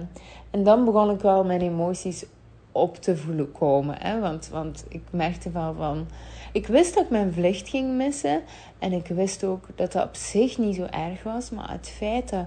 en 0.51 0.63
dan 0.63 0.85
begon 0.85 1.11
ik 1.11 1.19
wel 1.19 1.43
mijn 1.43 1.61
emoties 1.61 2.25
op 2.75 2.95
te 2.95 3.17
voelen 3.17 3.51
komen. 3.51 3.95
Hè? 3.99 4.19
Want, 4.19 4.49
want 4.51 4.85
ik 4.89 5.01
merkte 5.09 5.51
wel 5.51 5.73
van... 5.73 6.07
Ik 6.51 6.67
wist 6.67 6.93
dat 6.93 7.03
ik 7.03 7.09
mijn 7.09 7.33
vlucht 7.33 7.69
ging 7.69 7.95
missen. 7.95 8.41
En 8.79 8.91
ik 8.91 9.07
wist 9.07 9.43
ook 9.43 9.67
dat 9.75 9.91
dat 9.91 10.03
op 10.03 10.15
zich 10.15 10.57
niet 10.57 10.75
zo 10.75 10.83
erg 10.83 11.23
was. 11.23 11.49
Maar 11.49 11.71
het 11.71 11.89
feit 11.89 12.29
dat 12.29 12.45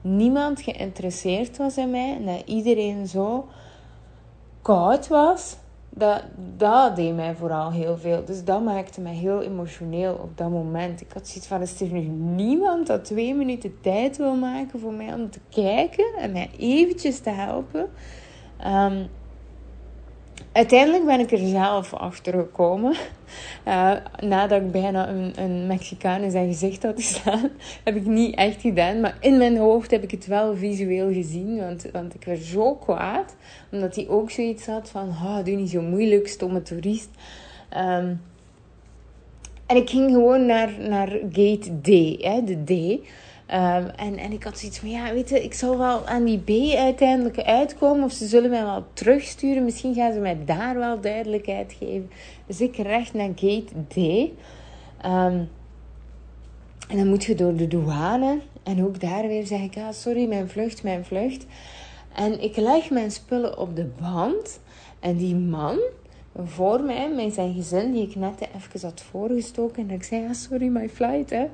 niemand 0.00 0.60
geïnteresseerd 0.60 1.56
was 1.56 1.76
in 1.76 1.90
mij... 1.90 2.16
En 2.16 2.26
dat 2.26 2.42
iedereen 2.44 3.06
zo 3.06 3.48
koud 4.62 5.08
was... 5.08 5.56
Dat, 5.92 6.22
dat 6.56 6.96
deed 6.96 7.14
mij 7.14 7.34
vooral 7.34 7.72
heel 7.72 7.96
veel. 7.98 8.24
Dus 8.24 8.44
dat 8.44 8.64
maakte 8.64 9.00
mij 9.00 9.14
heel 9.14 9.42
emotioneel 9.42 10.14
op 10.14 10.38
dat 10.38 10.50
moment. 10.50 11.00
Ik 11.00 11.12
had 11.12 11.28
zoiets 11.28 11.46
van, 11.46 11.60
is 11.60 11.80
er 11.80 11.92
nu 11.92 12.00
niemand 12.34 12.86
dat 12.86 13.04
twee 13.04 13.34
minuten 13.34 13.80
tijd 13.80 14.16
wil 14.16 14.34
maken 14.34 14.80
voor 14.80 14.92
mij 14.92 15.14
om 15.14 15.30
te 15.30 15.40
kijken 15.48 16.14
en 16.18 16.32
mij 16.32 16.50
eventjes 16.58 17.20
te 17.20 17.30
helpen? 17.30 17.90
Um, 18.66 19.08
uiteindelijk 20.52 21.04
ben 21.04 21.20
ik 21.20 21.32
er 21.32 21.48
zelf 21.48 21.94
achter 21.94 22.32
gekomen. 22.32 22.94
Uh, 23.68 23.92
nadat 24.20 24.60
ik 24.60 24.70
bijna 24.70 25.08
een, 25.08 25.32
een 25.36 25.66
Mexicaan 25.66 26.20
in 26.20 26.30
zijn 26.30 26.46
gezicht 26.46 26.82
had 26.82 27.00
staan. 27.00 27.50
heb 27.84 27.96
ik 27.96 28.06
niet 28.06 28.34
echt 28.34 28.60
gedaan. 28.60 29.00
Maar 29.00 29.16
in 29.20 29.38
mijn 29.38 29.56
hoofd 29.56 29.90
heb 29.90 30.02
ik 30.02 30.10
het 30.10 30.26
wel 30.26 30.56
visueel 30.56 31.12
gezien. 31.12 31.58
Want, 31.58 31.86
want 31.92 32.14
ik 32.14 32.24
werd 32.24 32.42
zo 32.42 32.74
kwaad. 32.74 33.36
Omdat 33.70 33.94
hij 33.94 34.08
ook 34.08 34.30
zoiets 34.30 34.66
had 34.66 34.90
van... 34.90 35.08
Oh, 35.08 35.44
doe 35.44 35.54
niet 35.54 35.70
zo 35.70 35.82
moeilijk, 35.82 36.28
stomme 36.28 36.62
toerist. 36.62 37.10
Um, 37.76 38.20
en 39.70 39.76
ik 39.76 39.90
ging 39.90 40.10
gewoon 40.10 40.46
naar, 40.46 40.72
naar 40.88 41.08
gate 41.08 41.80
D. 41.82 41.88
Hè, 42.22 42.44
de 42.44 42.64
D. 42.64 43.00
Um, 43.52 43.86
en, 43.96 44.16
en 44.16 44.32
ik 44.32 44.44
had 44.44 44.58
zoiets 44.58 44.78
van, 44.78 44.90
ja, 44.90 45.12
weet 45.12 45.28
je, 45.28 45.42
ik 45.42 45.54
zal 45.54 45.78
wel 45.78 46.06
aan 46.06 46.24
die 46.24 46.38
B 46.38 46.74
uiteindelijk 46.76 47.38
uitkomen. 47.38 48.04
Of 48.04 48.12
ze 48.12 48.26
zullen 48.26 48.50
mij 48.50 48.64
wel 48.64 48.84
terugsturen. 48.92 49.64
Misschien 49.64 49.94
gaan 49.94 50.12
ze 50.12 50.18
mij 50.18 50.38
daar 50.44 50.78
wel 50.78 51.00
duidelijkheid 51.00 51.76
geven. 51.78 52.10
Dus 52.46 52.60
ik 52.60 52.76
recht 52.76 53.14
naar 53.14 53.30
gate 53.34 53.72
D. 53.88 53.96
Um, 53.96 55.48
en 56.88 56.96
dan 56.96 57.08
moet 57.08 57.24
je 57.24 57.34
door 57.34 57.56
de 57.56 57.68
douane. 57.68 58.38
En 58.62 58.84
ook 58.84 59.00
daar 59.00 59.26
weer 59.26 59.46
zeg 59.46 59.60
ik, 59.60 59.76
ah, 59.76 59.92
sorry, 59.92 60.28
mijn 60.28 60.48
vlucht, 60.48 60.82
mijn 60.82 61.04
vlucht. 61.04 61.46
En 62.14 62.42
ik 62.42 62.56
leg 62.56 62.90
mijn 62.90 63.10
spullen 63.10 63.58
op 63.58 63.76
de 63.76 63.88
band. 64.00 64.60
En 65.00 65.16
die 65.16 65.34
man 65.34 65.78
voor 66.44 66.80
mij, 66.82 67.10
met 67.14 67.34
zijn 67.34 67.54
gezin, 67.54 67.92
die 67.92 68.08
ik 68.08 68.14
net 68.14 68.40
even 68.40 68.88
had 68.88 69.00
voorgestoken. 69.00 69.88
En 69.88 69.94
ik 69.94 70.02
zei, 70.02 70.26
ah, 70.26 70.34
sorry, 70.34 70.66
my 70.66 70.88
flight, 70.88 71.30
hè 71.30 71.46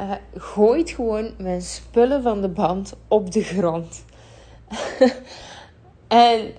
uh, 0.00 0.12
gooit 0.34 0.90
gewoon 0.90 1.30
mijn 1.38 1.62
spullen 1.62 2.22
van 2.22 2.40
de 2.40 2.48
band 2.48 2.96
op 3.08 3.32
de 3.32 3.42
grond. 3.42 4.04
en 6.08 6.52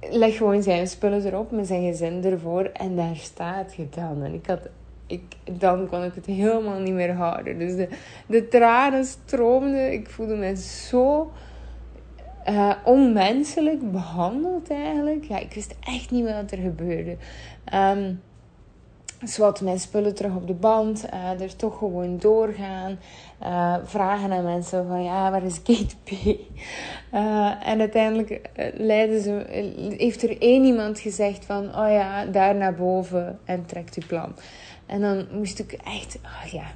leg 0.00 0.36
gewoon 0.36 0.62
zijn 0.62 0.86
spullen 0.86 1.26
erop 1.26 1.50
met 1.50 1.66
zijn 1.66 1.86
gezin 1.86 2.24
ervoor. 2.24 2.64
En 2.64 2.96
daar 2.96 3.16
staat 3.16 3.74
je 3.74 3.88
dan. 3.88 4.22
En 4.22 4.34
ik 4.34 4.46
had, 4.46 4.68
ik, 5.06 5.22
dan 5.50 5.88
kon 5.88 6.04
ik 6.04 6.14
het 6.14 6.26
helemaal 6.26 6.78
niet 6.78 6.94
meer 6.94 7.12
houden. 7.12 7.58
Dus 7.58 7.76
de, 7.76 7.88
de 8.26 8.48
tranen 8.48 9.04
stroomden. 9.04 9.92
Ik 9.92 10.10
voelde 10.10 10.36
me 10.36 10.56
zo 10.56 11.30
uh, 12.48 12.72
onmenselijk 12.84 13.92
behandeld 13.92 14.70
eigenlijk. 14.70 15.24
Ja, 15.24 15.38
ik 15.38 15.52
wist 15.52 15.74
echt 15.80 16.10
niet 16.10 16.24
wat 16.24 16.50
er 16.50 16.58
gebeurde. 16.58 17.16
Um, 17.74 18.20
wat 19.36 19.60
mijn 19.60 19.80
spullen 19.80 20.14
terug 20.14 20.34
op 20.34 20.46
de 20.46 20.54
band. 20.54 21.04
Uh, 21.14 21.40
er 21.40 21.56
toch 21.56 21.78
gewoon 21.78 22.18
doorgaan. 22.18 22.98
Uh, 23.42 23.76
vragen 23.84 24.32
aan 24.32 24.44
mensen 24.44 24.86
van 24.86 25.02
ja, 25.02 25.30
waar 25.30 25.42
is 25.42 25.60
gate 25.64 25.96
P? 26.04 26.10
Uh, 26.10 27.68
en 27.70 27.80
uiteindelijk 27.80 28.40
leiden 28.74 29.22
ze, 29.22 29.44
heeft 29.96 30.22
er 30.22 30.40
één 30.40 30.64
iemand 30.64 31.00
gezegd 31.00 31.44
van 31.44 31.64
oh 31.64 31.88
ja, 31.88 32.24
daar 32.24 32.54
naar 32.54 32.74
boven 32.74 33.38
en 33.44 33.66
trekt 33.66 33.96
uw 33.96 34.06
plan. 34.06 34.34
En 34.86 35.00
dan 35.00 35.26
moest 35.32 35.58
ik 35.58 35.72
echt, 35.72 36.18
oh 36.24 36.52
ja, 36.52 36.66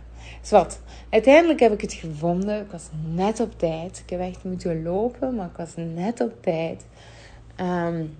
zwart. 0.41 0.79
Uiteindelijk 1.11 1.61
heb 1.61 1.73
ik 1.73 1.81
het 1.81 1.93
gevonden. 1.93 2.61
Ik 2.61 2.71
was 2.71 2.89
net 3.15 3.41
op 3.41 3.59
tijd. 3.59 4.03
Ik 4.05 4.11
heb 4.11 4.21
echt 4.21 4.45
moeten 4.45 4.83
lopen, 4.83 5.35
maar 5.35 5.47
ik 5.47 5.57
was 5.57 5.73
net 5.77 6.21
op 6.21 6.43
tijd. 6.43 6.85
Um, 7.61 8.17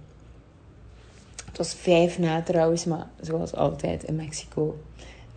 het 1.57 1.67
was 1.67 1.75
vijf 1.75 2.19
na 2.19 2.43
trouwens, 2.43 2.85
maar 2.85 3.07
zoals 3.21 3.55
altijd 3.55 4.05
in 4.05 4.17
Mexico 4.17 4.79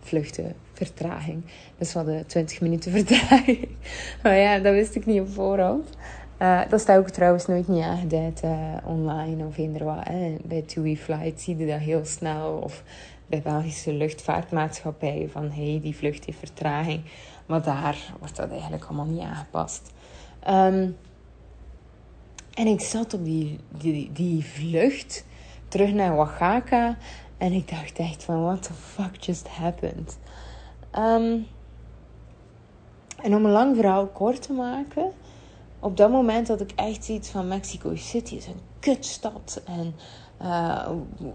vluchten, 0.00 0.54
vertraging. 0.72 1.44
Dus 1.78 1.92
we 1.92 1.98
hadden 1.98 2.26
20 2.26 2.60
minuten 2.60 2.92
vertraging. 3.04 3.68
maar 4.22 4.36
ja, 4.36 4.58
dat 4.58 4.72
wist 4.72 4.94
ik 4.94 5.06
niet 5.06 5.20
op 5.20 5.28
voorhand. 5.28 5.88
Uh, 6.42 6.60
dat 6.68 6.80
staat 6.80 6.98
ook 6.98 7.08
trouwens 7.08 7.46
nooit 7.46 7.68
niet 7.68 7.82
aangeduid 7.82 8.42
uh, 8.44 8.76
online 8.84 9.46
of 9.46 9.58
eender 9.58 9.84
wat. 9.84 10.08
Hè. 10.08 10.36
Bij 10.44 10.62
TUI 10.62 10.98
Flight 10.98 11.40
zie 11.40 11.56
je 11.56 11.66
dat 11.66 11.78
heel 11.78 12.04
snel. 12.04 12.60
Of 12.62 12.82
bij 13.26 13.42
Belgische 13.42 13.92
luchtvaartmaatschappijen 13.92 15.30
van 15.30 15.50
hey, 15.50 15.80
die 15.82 15.96
vlucht 15.96 16.24
heeft 16.24 16.38
vertraging. 16.38 17.00
Maar 17.46 17.62
daar 17.62 18.12
wordt 18.18 18.36
dat 18.36 18.50
eigenlijk 18.50 18.84
allemaal 18.84 19.06
niet 19.06 19.22
aangepast. 19.22 19.92
Um, 20.48 20.96
en 22.54 22.66
ik 22.66 22.80
zat 22.80 23.14
op 23.14 23.24
die, 23.24 23.58
die, 23.78 24.12
die 24.12 24.44
vlucht 24.44 25.24
terug 25.68 25.92
naar 25.92 26.16
Oaxaca. 26.16 26.96
En 27.36 27.52
ik 27.52 27.68
dacht 27.70 27.98
echt 27.98 28.24
van, 28.24 28.42
what 28.42 28.62
the 28.62 28.72
fuck 28.72 29.16
just 29.20 29.48
happened? 29.48 30.18
Um, 30.98 31.46
en 33.22 33.34
om 33.34 33.44
een 33.44 33.50
lang 33.50 33.76
verhaal 33.76 34.06
kort 34.06 34.42
te 34.42 34.52
maken. 34.52 35.10
Op 35.80 35.96
dat 35.96 36.10
moment 36.10 36.48
had 36.48 36.60
ik 36.60 36.72
echt 36.74 37.04
zoiets 37.04 37.28
van 37.28 37.48
Mexico 37.48 37.96
City 37.96 38.34
is 38.34 38.46
een 38.46 38.60
kutstad. 38.80 39.62
En 39.64 39.94
uh, 40.42 40.88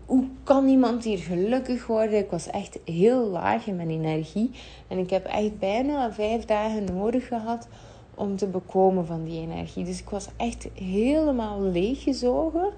hoe 0.06 0.28
kan 0.44 0.68
iemand 0.68 1.04
hier 1.04 1.18
gelukkig 1.18 1.88
worden? 1.88 2.20
Ik 2.20 2.30
was 2.30 2.48
echt 2.48 2.80
heel 2.86 3.28
laag 3.28 3.68
in 3.68 3.76
mijn 3.76 3.90
energie. 3.90 4.52
En 4.88 4.98
ik 4.98 5.10
heb 5.10 5.26
echt 5.26 5.60
bijna 5.60 6.12
vijf 6.12 6.46
dagen 6.46 6.84
nodig 6.84 7.28
gehad 7.28 7.68
om 8.16 8.36
te 8.36 8.48
bekomen 8.48 9.06
van 9.06 9.24
die 9.24 9.42
energie. 9.42 9.86
Dus 9.86 10.00
ik 10.00 10.10
was 10.10 10.28
echt 10.38 10.68
helemaal 10.74 11.62
leeggezogen. 11.62 12.70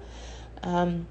Um, 0.66 1.06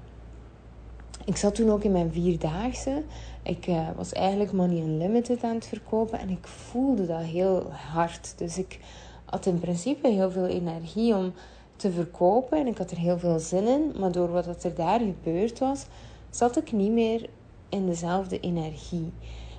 ik 1.26 1.36
zat 1.36 1.54
toen 1.54 1.70
ook 1.70 1.84
in 1.84 1.92
mijn 1.92 2.12
vierdaagse. 2.12 3.02
Ik 3.42 3.66
uh, 3.66 3.88
was 3.96 4.12
eigenlijk 4.12 4.52
Money 4.52 4.82
Unlimited 4.82 5.42
aan 5.42 5.54
het 5.54 5.66
verkopen 5.66 6.18
en 6.18 6.30
ik 6.30 6.46
voelde 6.46 7.06
dat 7.06 7.22
heel 7.22 7.70
hard. 7.70 8.34
Dus 8.36 8.58
ik 8.58 8.80
had 9.24 9.46
in 9.46 9.58
principe 9.58 10.08
heel 10.08 10.30
veel 10.30 10.46
energie 10.46 11.14
om 11.14 11.32
te 11.76 11.90
verkopen 11.90 12.58
en 12.58 12.66
ik 12.66 12.78
had 12.78 12.90
er 12.90 12.98
heel 12.98 13.18
veel 13.18 13.38
zin 13.38 13.66
in. 13.66 13.92
Maar 13.98 14.12
door 14.12 14.30
wat 14.30 14.64
er 14.64 14.74
daar 14.74 15.00
gebeurd 15.00 15.58
was, 15.58 15.86
zat 16.30 16.56
ik 16.56 16.72
niet 16.72 16.92
meer 16.92 17.28
in 17.68 17.86
dezelfde 17.86 18.40
energie. 18.40 19.12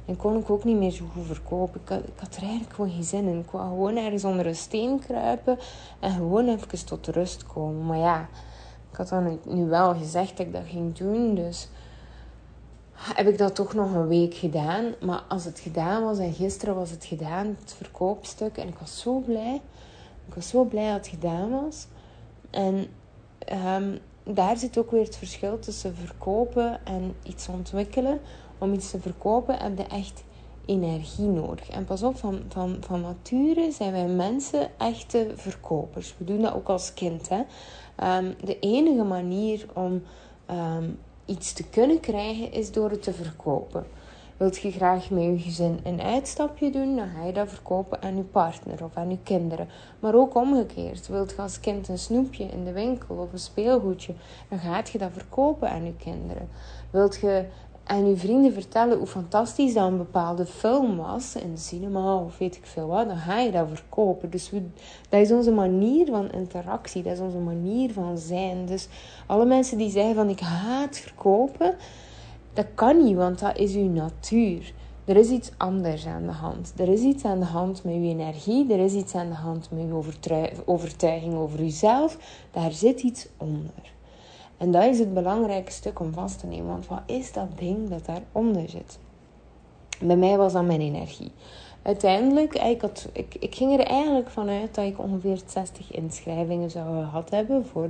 En 0.06 0.17
kon 0.17 0.38
ik 0.38 0.49
ook 0.49 0.63
niet 0.63 0.77
meer 0.77 0.91
zo 0.91 1.06
goed 1.13 1.25
verkopen. 1.25 1.82
Ik 1.82 1.89
had, 1.89 1.99
ik 1.99 2.19
had 2.19 2.36
er 2.36 2.41
eigenlijk 2.41 2.73
gewoon 2.73 2.91
geen 2.91 3.03
zin 3.03 3.27
in. 3.27 3.39
Ik 3.39 3.51
wou 3.51 3.69
gewoon 3.69 3.97
ergens 3.97 4.23
onder 4.23 4.47
een 4.47 4.56
steen 4.56 4.99
kruipen 4.99 5.58
en 5.99 6.12
gewoon 6.12 6.47
even 6.47 6.86
tot 6.86 7.08
rust 7.08 7.45
komen. 7.45 7.86
Maar 7.86 7.97
ja, 7.97 8.30
ik 8.97 9.10
had 9.10 9.23
dan 9.23 9.39
nu 9.45 9.65
wel 9.65 9.95
gezegd 9.95 10.38
dat 10.38 10.45
ik 10.45 10.53
dat 10.53 10.63
ging 10.65 10.95
doen. 10.95 11.36
Dus 11.36 11.67
heb 12.93 13.27
ik 13.27 13.38
dat 13.38 13.55
toch 13.55 13.73
nog 13.73 13.93
een 13.93 14.07
week 14.07 14.33
gedaan. 14.33 14.93
Maar 15.01 15.23
als 15.27 15.45
het 15.45 15.60
gedaan 15.60 16.03
was 16.03 16.17
en 16.17 16.33
gisteren 16.33 16.75
was 16.75 16.89
het 16.89 17.05
gedaan, 17.05 17.57
het 17.60 17.73
verkoopstuk. 17.73 18.57
En 18.57 18.67
ik 18.67 18.77
was 18.79 18.99
zo 18.99 19.19
blij. 19.19 19.62
Ik 20.27 20.33
was 20.33 20.49
zo 20.49 20.63
blij 20.63 20.88
dat 20.88 20.95
het 20.95 21.07
gedaan 21.07 21.49
was. 21.49 21.88
En 22.49 22.88
um, 23.75 23.99
daar 24.23 24.57
zit 24.57 24.77
ook 24.77 24.91
weer 24.91 25.03
het 25.03 25.17
verschil 25.17 25.60
tussen 25.60 25.95
verkopen 25.95 26.86
en 26.86 27.15
iets 27.23 27.47
ontwikkelen. 27.47 28.19
Om 28.57 28.73
iets 28.73 28.91
te 28.91 28.99
verkopen 28.99 29.57
heb 29.57 29.77
je 29.77 29.83
echt 29.83 30.23
energie 30.65 31.27
nodig. 31.27 31.69
En 31.69 31.86
pas 31.86 32.03
op, 32.03 32.17
van, 32.17 32.41
van, 32.49 32.77
van 32.79 33.01
nature 33.01 33.71
zijn 33.71 33.91
wij 33.91 34.07
mensen 34.07 34.69
echte 34.77 35.31
verkopers. 35.36 36.15
We 36.17 36.25
doen 36.25 36.41
dat 36.41 36.53
ook 36.53 36.67
als 36.67 36.93
kind. 36.93 37.29
Hè? 37.29 37.41
Um, 38.03 38.36
de 38.43 38.60
enige 38.60 39.03
manier 39.03 39.65
om 39.73 40.03
um, 40.51 40.99
iets 41.25 41.53
te 41.53 41.69
kunnen 41.69 41.99
krijgen 41.99 42.51
is 42.51 42.71
door 42.71 42.89
het 42.89 43.03
te 43.03 43.13
verkopen. 43.13 43.86
Wilt 44.38 44.57
je 44.57 44.71
graag 44.71 45.10
met 45.10 45.23
je 45.23 45.39
gezin 45.39 45.79
een 45.83 46.01
uitstapje 46.01 46.71
doen, 46.71 46.95
dan 46.95 47.07
ga 47.07 47.25
je 47.25 47.33
dat 47.33 47.49
verkopen 47.49 48.01
aan 48.01 48.17
je 48.17 48.23
partner 48.23 48.83
of 48.83 48.95
aan 48.95 49.10
je 49.10 49.17
kinderen. 49.23 49.67
Maar 49.99 50.15
ook 50.15 50.36
omgekeerd. 50.36 51.07
Wilt 51.07 51.31
je 51.31 51.41
als 51.41 51.60
kind 51.60 51.88
een 51.88 51.97
snoepje 51.97 52.43
in 52.43 52.63
de 52.63 52.71
winkel 52.71 53.15
of 53.15 53.31
een 53.31 53.39
speelgoedje, 53.39 54.13
dan 54.49 54.60
gaat 54.60 54.89
je 54.89 54.97
dat 54.97 55.12
verkopen 55.12 55.69
aan 55.69 55.86
je 55.86 55.95
kinderen. 55.95 56.49
Wilt 56.91 57.15
je 57.15 57.45
en 57.88 58.06
uw 58.06 58.17
vrienden 58.17 58.54
vertellen 58.54 58.97
hoe 58.97 59.08
fantastisch 59.08 59.73
dat 59.73 59.88
een 59.88 59.97
bepaalde 59.97 60.45
film 60.45 60.97
was 60.97 61.36
in 61.36 61.52
de 61.52 61.60
cinema 61.60 62.15
of 62.15 62.38
weet 62.38 62.56
ik 62.56 62.65
veel 62.65 62.88
wat, 62.88 63.08
dan 63.08 63.17
ga 63.17 63.39
je 63.39 63.52
dat 63.52 63.67
verkopen. 63.73 64.30
Dus 64.30 64.52
dat 65.10 65.21
is 65.21 65.32
onze 65.32 65.52
manier 65.52 66.06
van 66.06 66.32
interactie, 66.32 67.04
dat 67.04 67.13
is 67.13 67.19
onze 67.19 67.38
manier 67.38 67.93
van 67.93 68.17
zijn. 68.17 68.65
Dus 68.65 68.88
alle 69.26 69.45
mensen 69.45 69.78
die 69.78 69.89
zeggen 69.89 70.15
van 70.15 70.30
ik 70.30 70.39
haat 70.39 70.97
verkopen, 70.97 71.76
dat 72.54 72.65
kan 72.76 73.04
niet, 73.04 73.15
want 73.15 73.39
dat 73.39 73.58
is 73.58 73.76
uw 73.76 73.89
natuur. 73.89 74.73
Er 75.06 75.17
is 75.17 75.30
iets 75.30 75.52
anders 75.58 76.06
aan 76.06 76.26
de 76.26 76.32
hand. 76.32 76.73
Er 76.78 76.89
is 76.89 77.02
iets 77.02 77.26
aan 77.26 77.39
de 77.39 77.45
hand 77.45 77.84
met 77.84 77.93
uw 77.93 78.04
energie. 78.04 78.73
Er 78.73 78.80
is 78.80 78.93
iets 78.93 79.15
aan 79.15 79.30
de 79.30 79.36
hand 79.36 79.71
met 79.71 79.84
uw 79.84 80.04
overtuiging 80.65 81.34
over 81.36 81.62
uzelf. 81.62 82.17
Daar 82.52 82.71
zit 82.71 83.02
iets 83.02 83.28
onder. 83.38 83.95
En 84.58 84.72
dat 84.72 84.84
is 84.84 85.00
het 85.00 85.13
belangrijke 85.13 85.72
stuk 85.72 86.00
om 86.00 86.13
vast 86.13 86.39
te 86.39 86.48
nemen. 86.48 86.67
Want 86.67 86.88
wat 86.88 87.02
is 87.06 87.34
dat 87.34 87.48
ding 87.58 87.89
dat 87.89 88.06
daaronder 88.06 88.70
zit? 88.70 89.00
Bij 90.02 90.17
mij 90.17 90.38
was 90.38 90.54
dat 90.54 90.65
mijn 90.65 90.82
energie. 90.82 91.32
Uiteindelijk, 91.82 92.54
ik, 92.54 92.82
had, 92.82 93.10
ik, 93.12 93.56
ging 93.56 93.80
er 93.80 93.86
eigenlijk 93.86 94.30
vanuit 94.30 94.76
dat 94.76 94.86
ik 94.86 95.00
ongeveer 95.00 95.39
60 95.46 95.91
inschrijvingen 95.91 96.72
zou 96.72 97.04
gehad 97.04 97.30
hebben 97.30 97.65
voor 97.65 97.89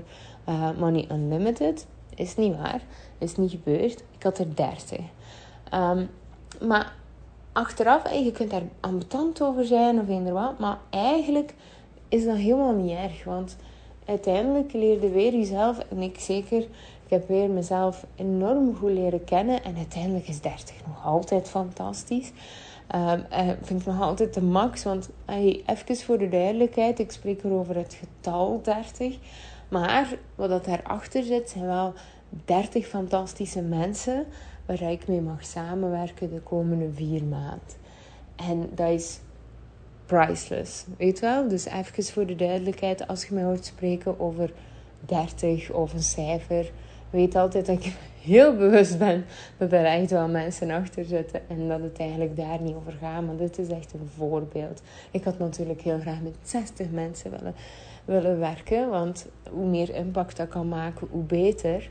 uh, 0.50 0.70
Money 0.80 1.08
Unlimited. 1.12 1.88
Is 2.16 2.36
niet 2.36 2.56
waar. 2.58 2.82
Is 3.18 3.36
niet 3.36 3.52
gebeurd. 3.52 4.04
Ik 4.18 4.24
had 4.24 4.38
er 4.38 4.56
30. 4.56 5.00
Um, 5.74 6.10
maar 6.62 6.94
achteraf, 7.52 8.14
je 8.14 8.32
kunt 8.32 8.50
daar 8.50 8.64
ambetant 8.80 9.42
over 9.42 9.66
zijn 9.66 10.00
of 10.00 10.08
eender 10.08 10.34
wat. 10.34 10.60
Maar 10.60 10.78
eigenlijk 10.90 11.54
is 12.10 12.26
dat 12.26 12.38
helemaal 12.38 12.74
niet 12.74 12.98
erg. 12.98 13.24
Want 13.24 13.58
uiteindelijk 14.08 14.74
leerde 14.74 15.10
weer 15.10 15.34
jezelf, 15.34 15.80
en 15.80 16.02
ik 16.02 16.20
zeker, 16.20 16.62
ik 17.06 17.10
heb 17.10 17.28
weer 17.28 17.50
mezelf 17.50 18.06
enorm 18.16 18.76
goed 18.76 18.92
leren 18.92 19.24
kennen. 19.24 19.64
En 19.64 19.76
uiteindelijk 19.78 20.28
is 20.28 20.42
30 20.42 20.76
nog 20.88 21.06
altijd 21.06 21.50
fantastisch. 21.50 22.32
Um, 22.96 23.20
ik 23.30 23.58
vind 23.66 23.86
het 23.86 23.94
nog 23.94 24.02
altijd 24.02 24.34
de 24.34 24.42
max, 24.42 24.84
want 24.84 25.10
hey, 25.26 25.64
even 25.66 25.96
voor 25.96 26.18
de 26.18 26.30
duidelijkheid, 26.30 27.00
ik 27.00 27.12
spreek 27.12 27.44
er 27.44 27.52
over 27.52 27.76
het 27.76 27.94
getal 27.94 28.62
30. 28.64 29.18
Maar 29.70 30.18
wat 30.36 30.50
dat 30.50 30.66
daarachter 30.66 31.24
zit, 31.24 31.50
zijn 31.50 31.66
wel 31.66 31.94
30 32.46 32.88
fantastische 32.88 33.62
mensen 33.62 34.26
waar 34.66 34.82
ik 34.82 35.08
mee 35.08 35.22
mag 35.22 35.46
samenwerken 35.46 36.30
de 36.30 36.42
komende 36.42 36.90
vier 36.94 37.24
maanden. 37.24 37.86
En 38.36 38.70
dat 38.76 38.90
is 38.90 39.20
priceless, 40.08 40.86
weet 40.98 41.20
wel? 41.20 41.48
Dus 41.48 41.66
even 41.66 42.04
voor 42.04 42.26
de 42.26 42.36
duidelijkheid, 42.36 43.08
als 43.08 43.26
je 43.26 43.34
mij 43.34 43.44
hoort 43.44 43.66
spreken 43.66 44.20
over 44.20 44.52
30 45.00 45.72
of 45.72 45.94
een 45.94 46.04
cijfer, 46.04 46.72
weet 47.10 47.36
altijd 47.36 47.66
dat 47.66 47.86
ik 47.86 47.94
heel 48.22 48.56
bewust 48.56 48.98
ben 48.98 49.26
dat 49.58 49.72
er 49.72 49.86
echt 49.86 50.12
wel 50.12 50.28
mensen 50.28 50.72
achter 50.72 51.06
zitten 51.06 51.42
en 51.50 51.68
dat 51.68 51.82
het 51.82 52.00
eigenlijk 52.00 52.36
daar 52.36 52.62
niet 52.62 52.76
over 52.76 52.94
gaat. 53.02 53.26
Maar 53.26 53.38
dit 53.38 53.58
is 53.58 53.68
echt 53.68 53.94
een 53.94 54.10
voorbeeld. 54.18 54.82
Ik 55.12 55.24
had 55.24 55.38
natuurlijk 55.38 55.82
heel 55.82 56.00
graag 56.00 56.22
met 56.22 56.36
60 56.42 56.90
mensen 56.92 57.32
willen, 57.32 57.56
willen 58.06 58.40
werken, 58.40 58.90
want 58.90 59.28
hoe 59.50 59.68
meer 59.68 59.96
impact 59.96 60.38
dat 60.38 60.48
kan 60.48 60.68
maken, 60.68 61.08
hoe 61.12 61.24
beter. 61.24 61.90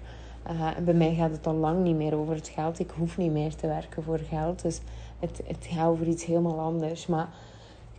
Uh, 0.50 0.70
bij 0.84 0.94
mij 0.94 1.14
gaat 1.14 1.30
het 1.30 1.46
al 1.46 1.54
lang 1.54 1.82
niet 1.82 1.96
meer 1.96 2.16
over 2.16 2.34
het 2.34 2.48
geld. 2.48 2.78
Ik 2.78 2.90
hoef 2.90 3.16
niet 3.16 3.32
meer 3.32 3.54
te 3.54 3.66
werken 3.66 4.02
voor 4.02 4.18
geld. 4.18 4.62
Dus 4.62 4.80
het, 5.20 5.40
het 5.44 5.66
gaat 5.70 5.86
over 5.86 6.06
iets 6.06 6.24
helemaal 6.24 6.60
anders. 6.60 7.06
Maar 7.06 7.28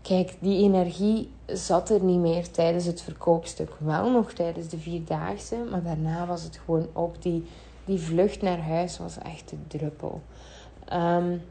kijk, 0.07 0.35
die 0.39 0.63
energie 0.63 1.31
zat 1.45 1.89
er 1.89 2.03
niet 2.03 2.19
meer 2.19 2.51
tijdens 2.51 2.85
het 2.85 3.01
verkoopstuk. 3.01 3.69
Wel 3.77 4.11
nog 4.11 4.31
tijdens 4.31 4.67
de 4.67 4.77
vierdaagse. 4.77 5.55
Maar 5.71 5.83
daarna 5.83 6.25
was 6.25 6.43
het 6.43 6.59
gewoon 6.65 6.87
op. 6.93 7.21
Die, 7.21 7.45
die 7.85 7.99
vlucht 7.99 8.41
naar 8.41 8.59
huis 8.59 8.97
was 8.97 9.17
echt 9.17 9.49
de 9.49 9.77
druppel. 9.77 10.21
Um, 10.93 11.41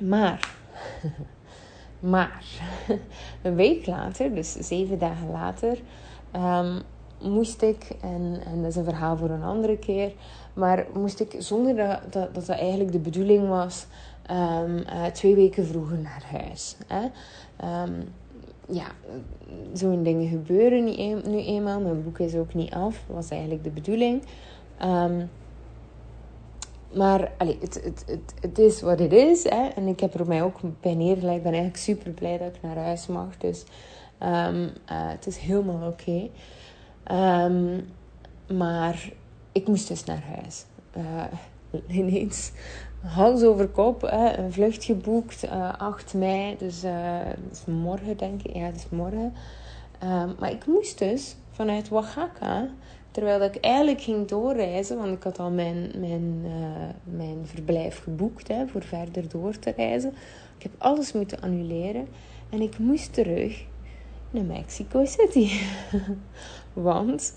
maar... 0.00 0.56
maar... 2.14 2.44
een 3.42 3.54
week 3.54 3.86
later, 3.86 4.34
dus 4.34 4.52
zeven 4.52 4.98
dagen 4.98 5.30
later... 5.30 5.78
Um, 6.36 6.82
moest 7.20 7.62
ik, 7.62 7.90
en, 8.00 8.40
en 8.46 8.62
dat 8.62 8.70
is 8.70 8.76
een 8.76 8.84
verhaal 8.84 9.16
voor 9.16 9.30
een 9.30 9.42
andere 9.42 9.78
keer, 9.78 10.12
maar 10.52 10.86
moest 10.94 11.20
ik 11.20 11.34
zonder 11.38 11.76
dat 11.76 12.12
dat, 12.12 12.34
dat, 12.34 12.48
eigenlijk 12.48 12.92
de 12.92 12.98
bedoeling 12.98 13.48
was, 13.48 13.86
um, 14.30 14.76
uh, 14.76 15.06
twee 15.06 15.34
weken 15.34 15.66
vroeger 15.66 15.98
naar 15.98 16.24
huis. 16.32 16.76
Hè? 16.86 17.02
Um, 17.82 18.12
ja, 18.68 18.86
zo'n 19.72 20.02
dingen 20.02 20.28
gebeuren 20.28 20.84
niet 20.84 21.26
nu 21.26 21.38
eenmaal. 21.38 21.80
Mijn 21.80 22.02
boek 22.02 22.18
is 22.18 22.34
ook 22.34 22.54
niet 22.54 22.72
af, 22.72 23.04
was 23.06 23.30
eigenlijk 23.30 23.64
de 23.64 23.70
bedoeling. 23.70 24.22
Um, 24.84 25.30
maar 26.94 27.32
het, 27.36 27.80
het, 27.84 28.22
het, 28.40 28.58
is 28.58 28.80
wat 28.80 28.98
het 28.98 29.12
is. 29.12 29.44
Hè? 29.44 29.68
En 29.68 29.86
ik 29.86 30.00
heb 30.00 30.14
er 30.14 30.26
mij 30.26 30.42
ook 30.42 30.60
bij 30.80 30.94
neergelegd. 30.94 31.36
Ik 31.36 31.42
ben 31.42 31.52
eigenlijk 31.52 31.82
super 31.82 32.10
blij 32.10 32.38
dat 32.38 32.54
ik 32.54 32.62
naar 32.62 32.76
huis 32.76 33.06
mag. 33.06 33.36
Dus 33.38 33.64
uh, 34.22 34.66
het 34.86 35.26
is 35.26 35.36
helemaal 35.36 35.88
oké. 35.88 36.28
Maar 38.54 39.12
ik 39.52 39.66
moest 39.66 39.88
dus 39.88 40.04
naar 40.04 40.22
huis. 40.36 40.64
Uh, 40.96 41.24
ineens 41.98 42.52
hals 43.04 43.42
over 43.42 43.68
kop, 43.68 44.00
hè, 44.00 44.38
een 44.38 44.52
vlucht 44.52 44.84
geboekt, 44.84 45.44
uh, 45.44 45.52
eh, 45.52 45.78
8 45.78 46.14
mei, 46.14 46.56
dus 46.58 46.80
dat 46.80 46.92
is 47.52 47.64
morgen 47.66 48.16
denk 48.16 48.42
ik. 48.42 48.56
Ja, 48.56 48.66
dat 48.66 48.76
is 48.76 48.88
morgen. 48.88 49.32
Um, 50.02 50.34
maar 50.38 50.50
ik 50.50 50.66
moest 50.66 50.98
dus 50.98 51.36
vanuit 51.50 51.90
Oaxaca, 51.90 52.68
terwijl 53.10 53.42
ik 53.42 53.56
eigenlijk 53.56 54.00
ging 54.00 54.28
doorreizen, 54.28 54.96
want 54.96 55.12
ik 55.16 55.22
had 55.22 55.38
al 55.38 55.50
mijn, 55.50 55.90
mijn, 55.98 56.42
mijn 57.04 57.38
verblijf 57.42 58.02
geboekt 58.02 58.48
hè, 58.48 58.66
voor 58.66 58.82
verder 58.82 59.28
door 59.28 59.58
te 59.58 59.72
reizen. 59.76 60.10
Ik 60.56 60.62
heb 60.62 60.72
alles 60.78 61.12
moeten 61.12 61.40
annuleren 61.40 62.08
en 62.50 62.60
ik 62.60 62.78
moest 62.78 63.12
terug 63.12 63.64
naar 64.30 64.44
Mexico 64.44 65.04
City. 65.04 65.50
Want 66.72 67.36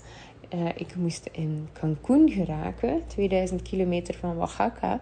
ik 0.74 0.96
moest 0.96 1.28
in 1.32 1.68
Cancún 1.72 2.30
geraken, 2.30 3.02
2000 3.06 3.62
kilometer 3.62 4.14
van 4.14 4.38
Oaxaca, 4.38 5.00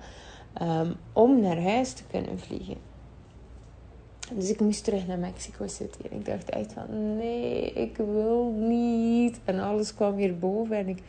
um, 0.62 0.95
om 1.12 1.40
naar 1.40 1.62
huis 1.62 1.92
te 1.92 2.03
kunnen 2.11 2.38
vliegen. 2.38 2.77
Dus 4.33 4.51
ik 4.51 4.61
moest 4.61 4.85
terug 4.85 5.07
naar 5.07 5.19
Mexico 5.19 5.66
City. 5.66 5.99
En 6.11 6.19
ik 6.19 6.25
dacht 6.25 6.51
echt 6.51 6.73
van, 6.73 7.16
nee, 7.16 7.73
ik 7.73 7.97
wil 7.97 8.53
niet. 8.53 9.40
En 9.45 9.61
alles 9.61 9.95
kwam 9.95 10.14
weer 10.14 10.38
boven. 10.38 10.77
En 10.77 10.88
ik 10.88 11.03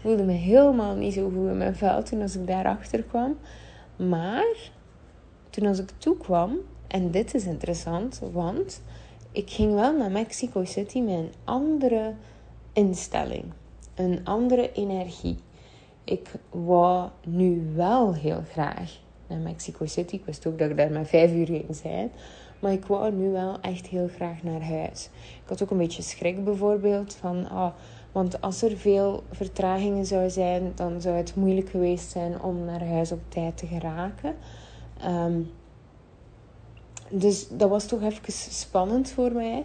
voelde 0.00 0.22
me 0.22 0.32
helemaal 0.32 0.94
niet 0.94 1.14
zo 1.14 1.24
goed 1.24 1.48
in 1.48 1.56
mijn 1.56 1.76
vel 1.76 2.02
toen 2.02 2.22
als 2.22 2.36
ik 2.36 2.46
daarachter 2.46 3.02
kwam. 3.02 3.36
Maar 3.96 4.70
toen 5.50 5.66
als 5.66 5.78
ik 5.78 5.90
toekwam, 5.98 6.58
en 6.88 7.10
dit 7.10 7.34
is 7.34 7.44
interessant, 7.44 8.20
want 8.32 8.82
ik 9.32 9.50
ging 9.50 9.74
wel 9.74 9.96
naar 9.96 10.10
Mexico 10.10 10.64
City 10.64 11.00
met 11.00 11.14
een 11.14 11.32
andere 11.44 12.14
instelling, 12.72 13.44
een 13.94 14.20
andere 14.24 14.72
energie. 14.72 15.36
Ik 16.08 16.30
wou 16.50 17.08
nu 17.26 17.72
wel 17.74 18.14
heel 18.14 18.42
graag 18.50 18.98
naar 19.26 19.38
Mexico 19.38 19.86
City. 19.86 20.14
Ik 20.14 20.24
wist 20.24 20.46
ook 20.46 20.58
dat 20.58 20.70
ik 20.70 20.76
daar 20.76 20.90
maar 20.90 21.06
vijf 21.06 21.32
uur 21.32 21.46
ging 21.46 21.76
zijn. 21.76 22.10
Maar 22.58 22.72
ik 22.72 22.84
wou 22.84 23.12
nu 23.12 23.30
wel 23.30 23.60
echt 23.60 23.86
heel 23.86 24.08
graag 24.14 24.42
naar 24.42 24.62
huis. 24.62 25.10
Ik 25.42 25.48
had 25.48 25.62
ook 25.62 25.70
een 25.70 25.76
beetje 25.76 26.02
schrik 26.02 26.44
bijvoorbeeld 26.44 27.14
van... 27.14 27.36
Oh, 27.36 27.68
want 28.12 28.40
als 28.40 28.62
er 28.62 28.76
veel 28.76 29.22
vertragingen 29.30 30.06
zou 30.06 30.30
zijn, 30.30 30.72
dan 30.74 31.00
zou 31.00 31.16
het 31.16 31.36
moeilijk 31.36 31.68
geweest 31.68 32.10
zijn 32.10 32.42
om 32.42 32.64
naar 32.64 32.86
huis 32.86 33.12
op 33.12 33.20
tijd 33.28 33.56
te 33.56 33.66
geraken. 33.66 34.34
Um, 35.06 35.50
dus 37.10 37.48
dat 37.48 37.68
was 37.68 37.86
toch 37.86 38.02
even 38.02 38.32
spannend 38.32 39.10
voor 39.10 39.32
mij. 39.32 39.64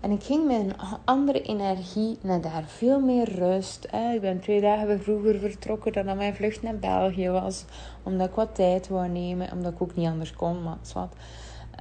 En 0.00 0.10
ik 0.10 0.22
ging 0.22 0.46
met 0.46 0.56
een 0.60 0.74
andere 1.04 1.42
energie 1.42 2.18
naar 2.20 2.40
daar. 2.40 2.64
Veel 2.66 3.00
meer 3.00 3.34
rust. 3.34 3.84
Ik 4.14 4.20
ben 4.20 4.40
twee 4.40 4.60
dagen 4.60 5.02
vroeger 5.02 5.38
vertrokken 5.38 5.92
dan 5.92 6.06
dat 6.06 6.16
mijn 6.16 6.34
vlucht 6.34 6.62
naar 6.62 6.78
België 6.78 7.28
was. 7.28 7.64
Omdat 8.02 8.28
ik 8.28 8.34
wat 8.34 8.54
tijd 8.54 8.88
wou 8.88 9.08
nemen. 9.08 9.52
Omdat 9.52 9.72
ik 9.72 9.82
ook 9.82 9.94
niet 9.94 10.06
anders 10.06 10.32
kon, 10.32 10.62
maar 10.62 10.76
wat. 10.94 11.12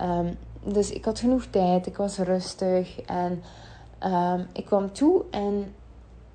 Um, 0.01 0.37
dus 0.73 0.91
ik 0.91 1.05
had 1.05 1.19
genoeg 1.19 1.45
tijd. 1.45 1.87
Ik 1.87 1.97
was 1.97 2.17
rustig. 2.17 3.01
En 3.01 3.41
um, 4.03 4.47
ik 4.53 4.65
kwam 4.65 4.91
toe 4.91 5.23
en 5.31 5.73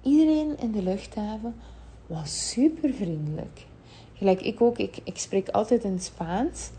iedereen 0.03 0.59
in 0.59 0.73
de 0.73 0.83
luchthaven 0.83 1.55
was 2.07 2.51
super 2.51 2.93
vriendelijk. 2.93 3.67
Gelijk 4.13 4.41
ik 4.41 4.61
ook. 4.61 4.79
Ik, 4.79 4.99
ik 5.05 5.19
spreek 5.19 5.49
altijd 5.49 5.85
in 5.85 6.01
Spaans. 6.01 6.71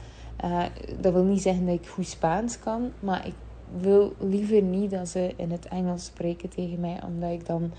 Uh, 0.46 0.64
dat 1.00 1.14
wil 1.14 1.24
niet 1.24 1.42
zeggen 1.42 1.66
dat 1.66 1.76
ik 1.76 1.88
goed 1.88 2.08
Spaans 2.08 2.60
kan, 2.60 2.92
maar 3.00 3.28
ik 3.28 3.34
wil 3.78 4.14
liever 4.20 4.62
niet 4.62 4.92
dat 4.92 5.08
ze 5.08 5.34
in 5.36 5.52
het 5.52 5.68
Engels 5.68 6.06
spreken 6.06 6.50
tegen 6.50 6.80
mij, 6.80 7.00
omdat 7.06 7.32
ik 7.32 7.46
dan 7.46 7.72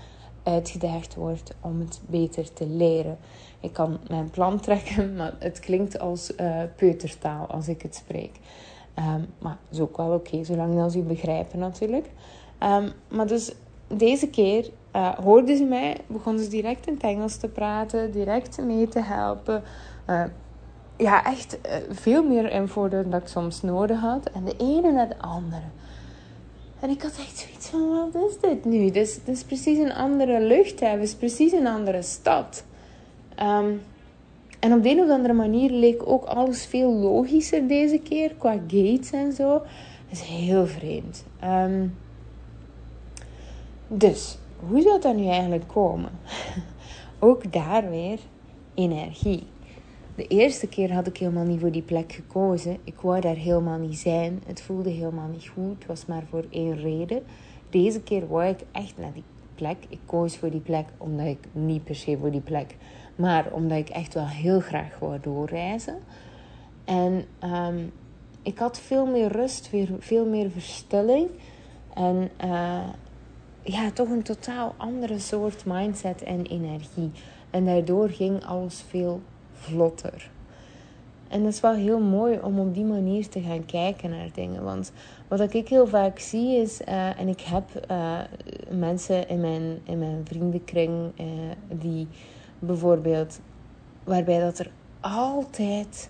uitgedaagd 0.43 1.15
word 1.15 1.55
om 1.61 1.79
het 1.79 2.01
beter 2.07 2.53
te 2.53 2.67
leren. 2.67 3.17
Ik 3.59 3.73
kan 3.73 3.97
mijn 4.07 4.29
plan 4.29 4.59
trekken, 4.59 5.15
maar 5.15 5.33
het 5.39 5.59
klinkt 5.59 5.99
als 5.99 6.31
uh, 6.37 6.61
peutertaal 6.75 7.47
als 7.47 7.67
ik 7.67 7.81
het 7.81 7.95
spreek. 7.95 8.39
Um, 8.99 9.25
maar 9.39 9.57
is 9.71 9.79
ook 9.79 9.97
wel 9.97 10.13
oké, 10.13 10.43
zolang 10.43 10.81
als 10.81 10.95
u 10.95 11.01
begrijpen 11.01 11.59
natuurlijk. 11.59 12.09
Um, 12.59 12.91
maar 13.09 13.27
dus 13.27 13.53
deze 13.87 14.29
keer 14.29 14.69
uh, 14.95 15.09
hoorden 15.09 15.57
ze 15.57 15.63
mij, 15.63 15.97
begonnen 16.07 16.43
ze 16.43 16.49
direct 16.49 16.87
in 16.87 16.93
het 16.93 17.03
Engels 17.03 17.37
te 17.37 17.47
praten, 17.47 18.11
direct 18.11 18.57
mee 18.61 18.87
te 18.87 19.01
helpen. 19.01 19.63
Uh, 20.09 20.23
ja, 20.97 21.25
echt 21.25 21.59
veel 21.89 22.23
meer 22.23 22.51
info 22.51 22.89
dan 22.89 23.13
ik 23.13 23.27
soms 23.27 23.61
nodig 23.61 23.99
had. 23.99 24.29
En 24.29 24.45
de 24.45 24.55
ene 24.57 24.91
naar 24.91 25.09
de 25.09 25.19
andere. 25.19 25.65
En 26.85 26.91
ik 26.91 27.01
had 27.01 27.17
echt 27.17 27.37
zoiets 27.37 27.67
van, 27.67 28.11
wat 28.11 28.29
is 28.29 28.39
dit 28.39 28.65
nu? 28.65 28.91
Dit 28.91 28.95
is, 28.95 29.19
is 29.25 29.43
precies 29.43 29.77
een 29.77 29.93
andere 29.93 30.41
lucht. 30.41 30.79
Het 30.79 31.01
is 31.01 31.15
precies 31.15 31.51
een 31.51 31.67
andere 31.67 32.01
stad. 32.01 32.63
Um, 33.39 33.81
en 34.59 34.73
op 34.73 34.83
de 34.83 34.89
een 34.89 34.99
of 34.99 35.09
andere 35.09 35.33
manier 35.33 35.71
leek 35.71 36.01
ook 36.07 36.23
alles 36.23 36.65
veel 36.65 36.93
logischer 36.93 37.67
deze 37.67 37.97
keer. 37.97 38.33
Qua 38.37 38.51
gates 38.67 39.11
en 39.11 39.33
zo. 39.33 39.49
Dat 39.49 40.11
is 40.11 40.21
heel 40.21 40.67
vreemd. 40.67 41.25
Um, 41.43 41.97
dus, 43.87 44.37
hoe 44.69 44.81
zou 44.81 45.01
dat 45.01 45.15
nu 45.15 45.27
eigenlijk 45.27 45.67
komen? 45.67 46.11
ook 47.19 47.51
daar 47.51 47.89
weer 47.89 48.19
energie. 48.73 49.43
De 50.15 50.27
eerste 50.27 50.67
keer 50.67 50.93
had 50.93 51.07
ik 51.07 51.17
helemaal 51.17 51.45
niet 51.45 51.59
voor 51.59 51.71
die 51.71 51.81
plek 51.81 52.11
gekozen. 52.11 52.77
Ik 52.83 52.99
wou 53.01 53.21
daar 53.21 53.35
helemaal 53.35 53.77
niet 53.77 53.97
zijn. 53.97 54.41
Het 54.45 54.61
voelde 54.61 54.89
helemaal 54.89 55.27
niet 55.27 55.47
goed. 55.47 55.77
Het 55.77 55.85
was 55.85 56.05
maar 56.05 56.23
voor 56.29 56.45
één 56.49 56.77
reden. 56.77 57.23
Deze 57.69 58.01
keer 58.01 58.27
wou 58.27 58.45
ik 58.45 58.59
echt 58.71 58.97
naar 58.97 59.13
die 59.13 59.23
plek. 59.55 59.77
Ik 59.89 59.99
koos 60.05 60.37
voor 60.37 60.49
die 60.49 60.59
plek 60.59 60.85
omdat 60.97 61.25
ik 61.25 61.37
niet 61.51 61.83
per 61.83 61.95
se 61.95 62.17
voor 62.17 62.31
die 62.31 62.41
plek, 62.41 62.75
maar 63.15 63.51
omdat 63.51 63.77
ik 63.77 63.89
echt 63.89 64.13
wel 64.13 64.27
heel 64.27 64.59
graag 64.59 64.99
wou 64.99 65.19
doorreizen. 65.21 65.97
En 66.85 67.25
um, 67.43 67.91
ik 68.41 68.57
had 68.57 68.79
veel 68.79 69.05
meer 69.05 69.31
rust, 69.31 69.69
veel 69.99 70.25
meer 70.25 70.51
verstilling. 70.51 71.29
En 71.93 72.29
uh, 72.43 72.87
ja, 73.61 73.91
toch 73.93 74.09
een 74.09 74.23
totaal 74.23 74.73
andere 74.77 75.19
soort 75.19 75.65
mindset 75.65 76.23
en 76.23 76.45
energie. 76.45 77.11
En 77.49 77.65
daardoor 77.65 78.09
ging 78.09 78.45
alles 78.45 78.83
veel 78.89 79.21
vlotter. 79.55 80.29
En 81.27 81.43
dat 81.43 81.53
is 81.53 81.59
wel 81.59 81.73
heel 81.73 81.99
mooi 81.99 82.39
om 82.41 82.59
op 82.59 82.73
die 82.73 82.83
manier 82.83 83.29
te 83.29 83.41
gaan 83.41 83.65
kijken 83.65 84.09
naar 84.09 84.29
dingen. 84.33 84.63
Want 84.63 84.91
wat 85.27 85.53
ik 85.53 85.67
heel 85.67 85.87
vaak 85.87 86.19
zie 86.19 86.55
is, 86.61 86.81
uh, 86.81 87.19
en 87.19 87.27
ik 87.27 87.41
heb 87.41 87.63
uh, 87.91 88.19
mensen 88.69 89.27
in 89.29 89.39
mijn, 89.39 89.79
in 89.83 89.99
mijn 89.99 90.21
vriendenkring 90.23 91.11
uh, 91.19 91.27
die 91.69 92.07
bijvoorbeeld, 92.59 93.39
waarbij 94.03 94.39
dat 94.39 94.59
er 94.59 94.71
altijd, 94.99 96.09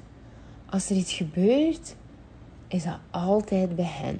als 0.69 0.89
er 0.89 0.95
iets 0.95 1.13
gebeurt, 1.13 1.95
is 2.67 2.83
dat 2.83 2.99
altijd 3.11 3.75
bij 3.75 3.89
hen. 3.89 4.19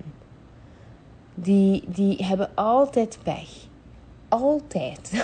Die, 1.35 1.83
die 1.88 2.25
hebben 2.25 2.55
altijd 2.55 3.19
pech. 3.23 3.67
Altijd. 4.27 5.11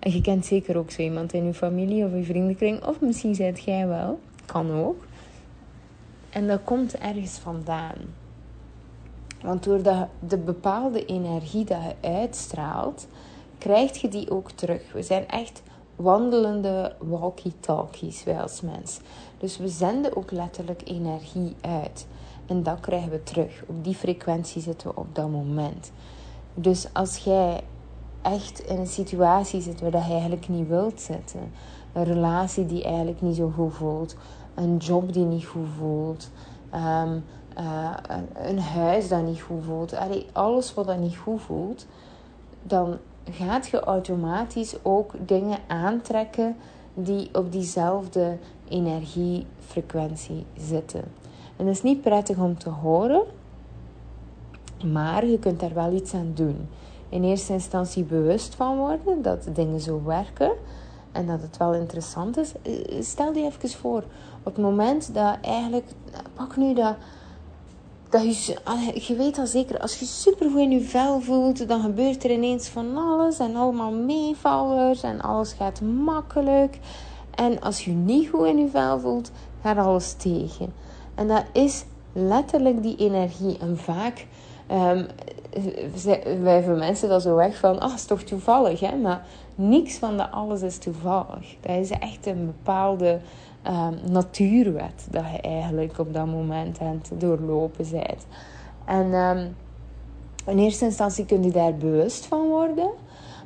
En 0.00 0.12
je 0.12 0.20
kent 0.20 0.46
zeker 0.46 0.76
ook 0.76 0.90
zo 0.90 1.02
iemand 1.02 1.32
in 1.32 1.44
je 1.44 1.54
familie 1.54 2.04
of 2.04 2.12
je 2.12 2.22
vriendenkring. 2.22 2.84
Of 2.84 3.00
misschien 3.00 3.34
zijt 3.34 3.62
jij 3.62 3.86
wel. 3.86 4.20
Kan 4.46 4.70
ook. 4.70 5.04
En 6.30 6.46
dat 6.46 6.60
komt 6.64 6.98
ergens 6.98 7.38
vandaan. 7.38 7.96
Want 9.42 9.64
door 9.64 9.82
de, 9.82 10.06
de 10.18 10.38
bepaalde 10.38 11.04
energie 11.04 11.64
dat 11.64 11.78
je 11.82 12.08
uitstraalt, 12.08 13.06
krijg 13.58 14.00
je 14.00 14.08
die 14.08 14.30
ook 14.30 14.50
terug. 14.50 14.92
We 14.92 15.02
zijn 15.02 15.28
echt 15.28 15.62
wandelende 15.96 16.94
walkie-talkies, 16.98 18.24
wij 18.24 18.40
als 18.40 18.60
mens. 18.60 19.00
Dus 19.38 19.58
we 19.58 19.68
zenden 19.68 20.16
ook 20.16 20.30
letterlijk 20.30 20.82
energie 20.84 21.56
uit. 21.60 22.06
En 22.46 22.62
dat 22.62 22.80
krijgen 22.80 23.10
we 23.10 23.22
terug. 23.22 23.62
Op 23.66 23.84
die 23.84 23.94
frequentie 23.94 24.62
zitten 24.62 24.88
we 24.88 24.96
op 24.96 25.14
dat 25.14 25.30
moment. 25.30 25.92
Dus 26.54 26.86
als 26.92 27.16
jij 27.16 27.60
echt 28.22 28.60
in 28.60 28.78
een 28.78 28.86
situatie 28.86 29.60
zit 29.60 29.80
waar 29.80 29.90
je 29.90 30.12
eigenlijk 30.12 30.48
niet 30.48 30.68
wilt 30.68 31.00
zitten. 31.00 31.52
Een 31.92 32.04
relatie 32.04 32.66
die 32.66 32.84
eigenlijk 32.84 33.20
niet 33.20 33.36
zo 33.36 33.52
goed 33.54 33.74
voelt. 33.74 34.16
Een 34.54 34.76
job 34.76 35.12
die 35.12 35.24
niet 35.24 35.46
goed 35.46 35.68
voelt. 35.78 36.30
Uh, 36.74 37.02
een, 37.54 38.28
een, 38.48 38.60
huis 38.60 39.08
dat 39.08 39.22
niet 39.22 39.40
goed 39.40 39.64
voelt. 39.64 39.94
Allee, 39.94 40.26
alles 40.32 40.74
wat 40.74 40.86
dat 40.86 40.98
niet 40.98 41.16
goed 41.16 41.40
voelt. 41.40 41.86
Dan 42.62 42.98
gaat 43.30 43.68
je 43.68 43.80
automatisch 43.80 44.74
ook 44.82 45.12
dingen 45.26 45.58
aantrekken 45.66 46.56
die 46.94 47.28
op 47.32 47.52
diezelfde 47.52 48.38
energiefrequentie 48.68 50.46
zitten. 50.56 51.04
En 51.56 51.64
dat 51.64 51.74
is 51.74 51.82
niet 51.82 52.00
prettig 52.00 52.38
om 52.38 52.58
te 52.58 52.70
horen. 52.70 53.22
Maar 54.92 55.26
je 55.26 55.38
kunt 55.38 55.60
daar 55.60 55.74
wel 55.74 55.92
iets 55.92 56.14
aan 56.14 56.32
doen 56.34 56.68
in 57.10 57.24
eerste 57.24 57.52
instantie 57.52 58.04
bewust 58.04 58.54
van 58.54 58.76
worden 58.76 59.22
dat 59.22 59.48
dingen 59.52 59.80
zo 59.80 60.02
werken 60.04 60.52
en 61.12 61.26
dat 61.26 61.42
het 61.42 61.56
wel 61.56 61.74
interessant 61.74 62.36
is. 62.36 62.52
Eh, 62.62 63.02
stel 63.02 63.34
je 63.34 63.44
even 63.44 63.70
voor, 63.70 64.04
op 64.42 64.54
het 64.54 64.58
moment 64.58 65.14
dat 65.14 65.36
eigenlijk, 65.42 65.86
pak 66.34 66.56
nu 66.56 66.74
dat, 66.74 66.94
dat 68.08 68.46
je, 68.46 68.58
je 69.06 69.14
weet 69.14 69.38
al 69.38 69.46
zeker, 69.46 69.78
als 69.80 69.98
je 69.98 70.04
super 70.04 70.50
goed 70.50 70.60
in 70.60 70.70
je 70.70 70.80
vel 70.80 71.20
voelt, 71.20 71.68
dan 71.68 71.80
gebeurt 71.80 72.24
er 72.24 72.30
ineens 72.30 72.68
van 72.68 72.96
alles 72.96 73.38
en 73.38 73.56
allemaal 73.56 73.92
meevallers 73.92 75.02
en 75.02 75.20
alles 75.20 75.52
gaat 75.52 75.80
makkelijk. 75.80 76.78
En 77.34 77.60
als 77.60 77.84
je 77.84 77.90
niet 77.90 78.28
goed 78.28 78.46
in 78.46 78.58
je 78.58 78.68
vel 78.68 79.00
voelt, 79.00 79.30
gaat 79.62 79.76
alles 79.76 80.12
tegen. 80.12 80.72
En 81.14 81.28
dat 81.28 81.44
is 81.52 81.84
letterlijk 82.12 82.82
die 82.82 82.96
energie. 82.96 83.58
En 83.58 83.78
vaak 83.78 84.26
wijven 86.42 86.78
mensen 86.78 87.08
dat 87.08 87.22
zo 87.22 87.34
weg 87.34 87.58
van, 87.58 87.80
ah, 87.80 87.94
is 87.94 88.04
toch 88.04 88.22
toevallig, 88.22 88.80
hè? 88.80 88.96
Maar 88.96 89.24
niks 89.54 89.96
van 89.96 90.16
dat 90.16 90.30
alles 90.30 90.62
is 90.62 90.78
toevallig. 90.78 91.56
Dat 91.60 91.76
is 91.76 91.90
echt 91.90 92.26
een 92.26 92.46
bepaalde 92.46 93.20
um, 93.66 94.12
natuurwet 94.12 95.06
dat 95.10 95.24
je 95.32 95.40
eigenlijk 95.40 95.98
op 95.98 96.14
dat 96.14 96.26
moment 96.26 96.80
aan 96.80 97.00
het 97.02 97.20
doorlopen 97.20 97.90
bent. 97.90 98.26
En 98.84 99.12
um, 99.12 99.56
in 100.46 100.58
eerste 100.58 100.84
instantie 100.84 101.26
kun 101.26 101.42
je 101.42 101.50
daar 101.50 101.74
bewust 101.74 102.26
van 102.26 102.48
worden. 102.48 102.90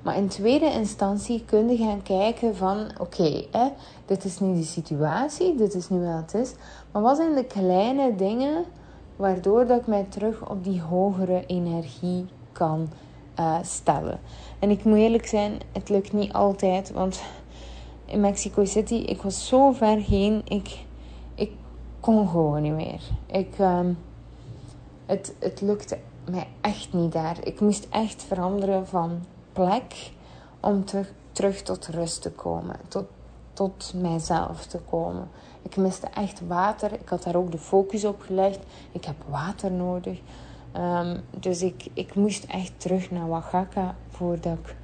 Maar 0.03 0.17
in 0.17 0.29
tweede 0.29 0.73
instantie 0.73 1.45
kun 1.45 1.69
je 1.69 1.77
gaan 1.77 2.03
kijken 2.03 2.57
van... 2.57 2.87
Oké, 3.01 3.47
okay, 3.51 3.73
dit 4.07 4.25
is 4.25 4.41
nu 4.41 4.55
de 4.55 4.63
situatie. 4.63 5.57
Dit 5.57 5.75
is 5.75 5.89
nu 5.89 5.99
wat 5.99 6.33
het 6.33 6.35
is. 6.35 6.55
Maar 6.93 7.03
wat 7.03 7.17
zijn 7.17 7.35
de 7.35 7.45
kleine 7.45 8.15
dingen 8.15 8.65
waardoor 9.17 9.67
dat 9.67 9.81
ik 9.81 9.87
mij 9.87 10.07
terug 10.09 10.51
op 10.51 10.65
die 10.65 10.81
hogere 10.81 11.47
energie 11.47 12.27
kan 12.53 12.89
uh, 13.41 13.59
stellen. 13.63 14.21
En 14.59 14.71
ik 14.71 14.85
moet 14.85 14.99
eerlijk 14.99 15.27
zijn, 15.27 15.61
het 15.73 15.89
lukt 15.89 16.13
niet 16.13 16.33
altijd, 16.33 16.93
want 16.93 17.23
in 18.05 18.21
Mexico 18.21 18.65
City, 18.65 18.95
ik 18.95 19.23
was 19.23 19.49
zo 19.49 19.73
ver 19.73 19.97
heen, 19.97 20.43
ik, 20.45 20.85
ik 21.35 21.51
kon 22.01 22.29
gewoon 22.29 22.63
niet 22.63 22.73
meer. 22.73 23.01
Ik, 23.27 23.59
um, 23.59 23.99
het, 25.07 25.35
het 25.39 25.61
lukte 25.61 25.99
mij 26.31 26.49
echt 26.61 26.93
niet 26.93 27.13
daar. 27.13 27.37
Ik 27.45 27.61
moest 27.61 27.87
echt 27.91 28.23
veranderen 28.23 28.87
van 28.87 29.25
plek 29.53 30.11
om 30.61 30.85
terug, 30.85 31.13
terug 31.33 31.63
tot 31.63 31.87
rust 31.87 32.23
te 32.23 32.31
komen, 32.31 32.77
tot, 32.89 33.05
tot 33.55 33.93
mijzelf 33.97 34.67
te 34.67 34.79
komen. 34.91 35.29
Ik 35.63 35.77
miste 35.77 36.07
echt 36.15 36.41
water. 36.47 36.93
Ik 36.93 37.09
had 37.09 37.23
daar 37.23 37.37
ook 37.37 37.53
de 37.53 37.59
focus 37.59 38.05
op 38.05 38.21
gelegd. 38.21 38.59
Ik 38.93 39.05
heb 39.05 39.17
water 39.29 39.73
nodig. 39.73 40.21
Um, 40.77 41.21
dus 41.41 41.63
ik, 41.63 41.87
ik 41.93 42.15
moest 42.15 42.45
echt 42.45 42.73
terug 42.77 43.11
naar 43.11 43.29
Oaxaca 43.29 43.97
voordat 44.09 44.53
ik 44.53 44.77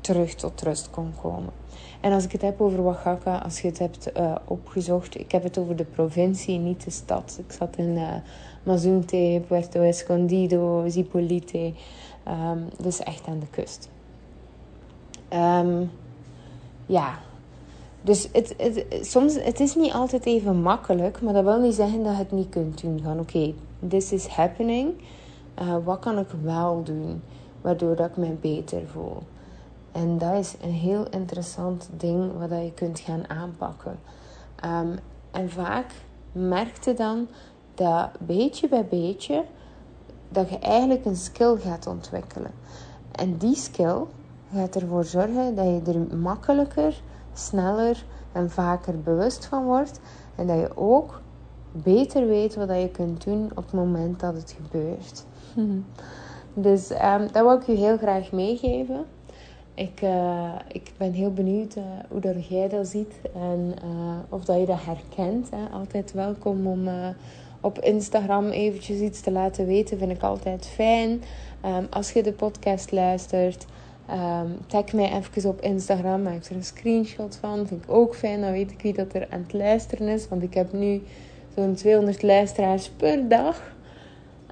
terug 0.00 0.34
tot 0.34 0.62
rust 0.62 0.90
kon 0.90 1.12
komen. 1.22 1.52
En 2.00 2.12
als 2.12 2.24
ik 2.24 2.32
het 2.32 2.42
heb 2.42 2.60
over 2.60 2.80
Oaxaca, 2.80 3.38
als 3.38 3.60
je 3.60 3.68
het 3.68 3.78
hebt 3.78 4.10
uh, 4.16 4.34
opgezocht, 4.44 5.18
ik 5.18 5.32
heb 5.32 5.42
het 5.42 5.58
over 5.58 5.76
de 5.76 5.84
provincie, 5.84 6.58
niet 6.58 6.84
de 6.84 6.90
stad. 6.90 7.36
Ik 7.46 7.52
zat 7.52 7.76
in 7.76 7.96
uh, 7.96 8.12
Mazunte, 8.62 9.42
Puerto 9.46 9.80
Escondido, 9.80 10.84
Zipolite. 10.88 11.72
Um, 12.28 12.68
dus 12.82 12.98
echt 12.98 13.26
aan 13.26 13.38
de 13.38 13.46
kust. 13.46 13.88
Um, 15.32 15.90
ja, 16.86 17.18
dus 18.04 18.28
het, 18.32 18.54
het, 18.56 19.06
soms, 19.06 19.34
het 19.34 19.60
is 19.60 19.74
niet 19.74 19.92
altijd 19.92 20.26
even 20.26 20.62
makkelijk, 20.62 21.22
maar 21.22 21.32
dat 21.32 21.44
wil 21.44 21.60
niet 21.60 21.74
zeggen 21.74 22.02
dat 22.02 22.12
je 22.12 22.18
het 22.18 22.32
niet 22.32 22.48
kunt 22.48 22.80
doen. 22.80 23.00
Van 23.02 23.20
oké, 23.20 23.54
this 23.88 24.12
is 24.12 24.26
happening. 24.26 24.92
Uh, 25.62 25.76
wat 25.84 25.98
kan 25.98 26.18
ik 26.18 26.28
wel 26.42 26.82
doen, 26.82 27.22
waardoor 27.60 27.96
dat 27.96 28.08
ik 28.08 28.16
me 28.16 28.30
beter 28.40 28.82
voel? 28.86 29.16
En 29.92 30.18
dat 30.18 30.34
is 30.34 30.54
een 30.62 30.72
heel 30.72 31.06
interessant 31.10 31.88
ding 31.96 32.32
wat 32.38 32.50
je 32.50 32.72
kunt 32.74 33.00
gaan 33.00 33.28
aanpakken. 33.28 33.98
Um, 34.64 34.98
en 35.30 35.50
vaak 35.50 35.92
merkte 36.32 36.94
dan 36.94 37.26
dat 37.74 38.10
beetje 38.18 38.68
bij 38.68 38.86
beetje 38.86 39.44
dat 40.28 40.48
je 40.48 40.58
eigenlijk 40.58 41.04
een 41.04 41.16
skill 41.16 41.56
gaat 41.56 41.86
ontwikkelen. 41.86 42.52
En 43.12 43.36
die 43.36 43.56
skill 43.56 44.02
gaat 44.52 44.74
ervoor 44.74 45.04
zorgen 45.04 45.54
dat 45.54 45.64
je 45.64 45.92
er 45.92 46.16
makkelijker 46.16 47.02
sneller 47.34 48.04
en 48.32 48.50
vaker 48.50 49.00
bewust 49.00 49.46
van 49.46 49.64
wordt. 49.64 50.00
En 50.34 50.46
dat 50.46 50.58
je 50.58 50.76
ook 50.76 51.20
beter 51.72 52.26
weet 52.26 52.54
wat 52.54 52.68
je 52.68 52.88
kunt 52.92 53.24
doen 53.24 53.50
op 53.50 53.64
het 53.64 53.72
moment 53.72 54.20
dat 54.20 54.34
het 54.34 54.56
gebeurt. 54.62 55.24
Dus 56.54 56.90
um, 56.90 57.32
dat 57.32 57.42
wil 57.42 57.52
ik 57.52 57.68
u 57.68 57.72
heel 57.72 57.96
graag 57.96 58.32
meegeven. 58.32 59.04
Ik, 59.74 60.02
uh, 60.02 60.52
ik 60.68 60.92
ben 60.96 61.12
heel 61.12 61.32
benieuwd 61.32 61.76
uh, 61.76 61.84
hoe 62.08 62.20
dat 62.20 62.46
jij 62.46 62.68
dat 62.68 62.86
ziet 62.86 63.14
en 63.34 63.74
uh, 63.84 64.16
of 64.28 64.44
dat 64.44 64.58
je 64.58 64.66
dat 64.66 64.84
herkent. 64.84 65.50
Hè. 65.50 65.76
Altijd 65.78 66.12
welkom 66.12 66.66
om 66.66 66.88
op 67.60 67.78
Instagram 67.78 68.48
eventjes 68.48 68.98
iets 68.98 69.20
te 69.20 69.30
laten 69.30 69.66
weten. 69.66 69.98
Vind 69.98 70.10
ik 70.10 70.22
altijd 70.22 70.66
fijn. 70.66 71.22
Um, 71.64 71.86
als 71.90 72.12
je 72.12 72.22
de 72.22 72.32
podcast 72.32 72.92
luistert, 72.92 73.66
um, 74.10 74.58
tag 74.66 74.92
mij 74.92 75.12
even 75.12 75.50
op 75.50 75.60
Instagram. 75.60 76.22
Maak 76.22 76.44
er 76.44 76.56
een 76.56 76.64
screenshot 76.64 77.36
van. 77.36 77.66
Vind 77.66 77.84
ik 77.84 77.90
ook 77.90 78.14
fijn. 78.14 78.40
Dan 78.40 78.52
weet 78.52 78.70
ik 78.70 78.82
wie 78.82 78.92
dat 78.92 79.14
er 79.14 79.26
aan 79.30 79.42
het 79.42 79.52
luisteren 79.52 80.08
is. 80.08 80.28
Want 80.28 80.42
ik 80.42 80.54
heb 80.54 80.72
nu 80.72 81.02
zo'n 81.54 81.74
200 81.74 82.22
luisteraars 82.22 82.90
per 82.90 83.28
dag. 83.28 83.72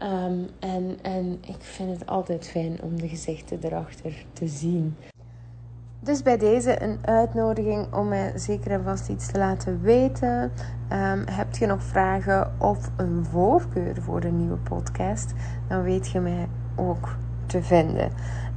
Um, 0.03 0.49
en, 0.59 0.99
en 1.03 1.39
ik 1.47 1.57
vind 1.59 1.91
het 1.99 2.07
altijd 2.07 2.49
fijn 2.49 2.79
om 2.83 3.01
de 3.01 3.09
gezichten 3.09 3.59
erachter 3.63 4.25
te 4.33 4.47
zien. 4.49 4.97
Dus 6.01 6.23
bij 6.23 6.39
deze 6.39 6.83
een 6.83 6.99
uitnodiging 7.05 7.95
om 7.95 8.09
mij 8.09 8.33
zeker 8.39 8.71
en 8.71 8.85
vast 8.85 9.09
iets 9.09 9.27
te 9.27 9.39
laten 9.39 9.81
weten. 9.81 10.53
Um, 10.93 11.25
heb 11.31 11.55
je 11.55 11.67
nog 11.67 11.83
vragen 11.83 12.53
of 12.59 12.91
een 12.97 13.25
voorkeur 13.31 14.03
voor 14.03 14.25
een 14.25 14.39
nieuwe 14.39 14.57
podcast? 14.57 15.33
Dan 15.69 15.83
weet 15.83 16.09
je 16.09 16.21
mij 16.21 16.49
ook 16.77 17.17
te 17.47 17.63
vinden. 17.63 18.11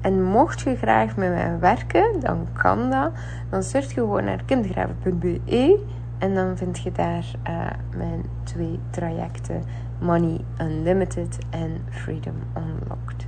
En 0.06 0.24
mocht 0.24 0.62
je 0.62 0.76
graag 0.76 1.16
met 1.16 1.30
mij 1.30 1.60
werken, 1.60 2.20
dan 2.20 2.48
kan 2.54 2.90
dat. 2.90 3.12
Dan 3.50 3.64
surf 3.64 3.88
je 3.88 4.00
gewoon 4.00 4.24
naar 4.24 4.44
kindergraven.be 4.46 5.80
en 6.18 6.36
dan 6.36 6.58
vind 6.58 6.80
je 6.80 6.92
daar 6.92 7.26
uh, 7.50 7.66
mijn 7.98 8.26
twee 8.44 8.80
trajecten 8.90 9.64
Money 10.00 10.40
Unlimited 10.62 11.38
en 11.50 11.82
Freedom 11.90 12.36
Unlocked. 12.58 13.28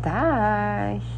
Dag! 0.00 1.15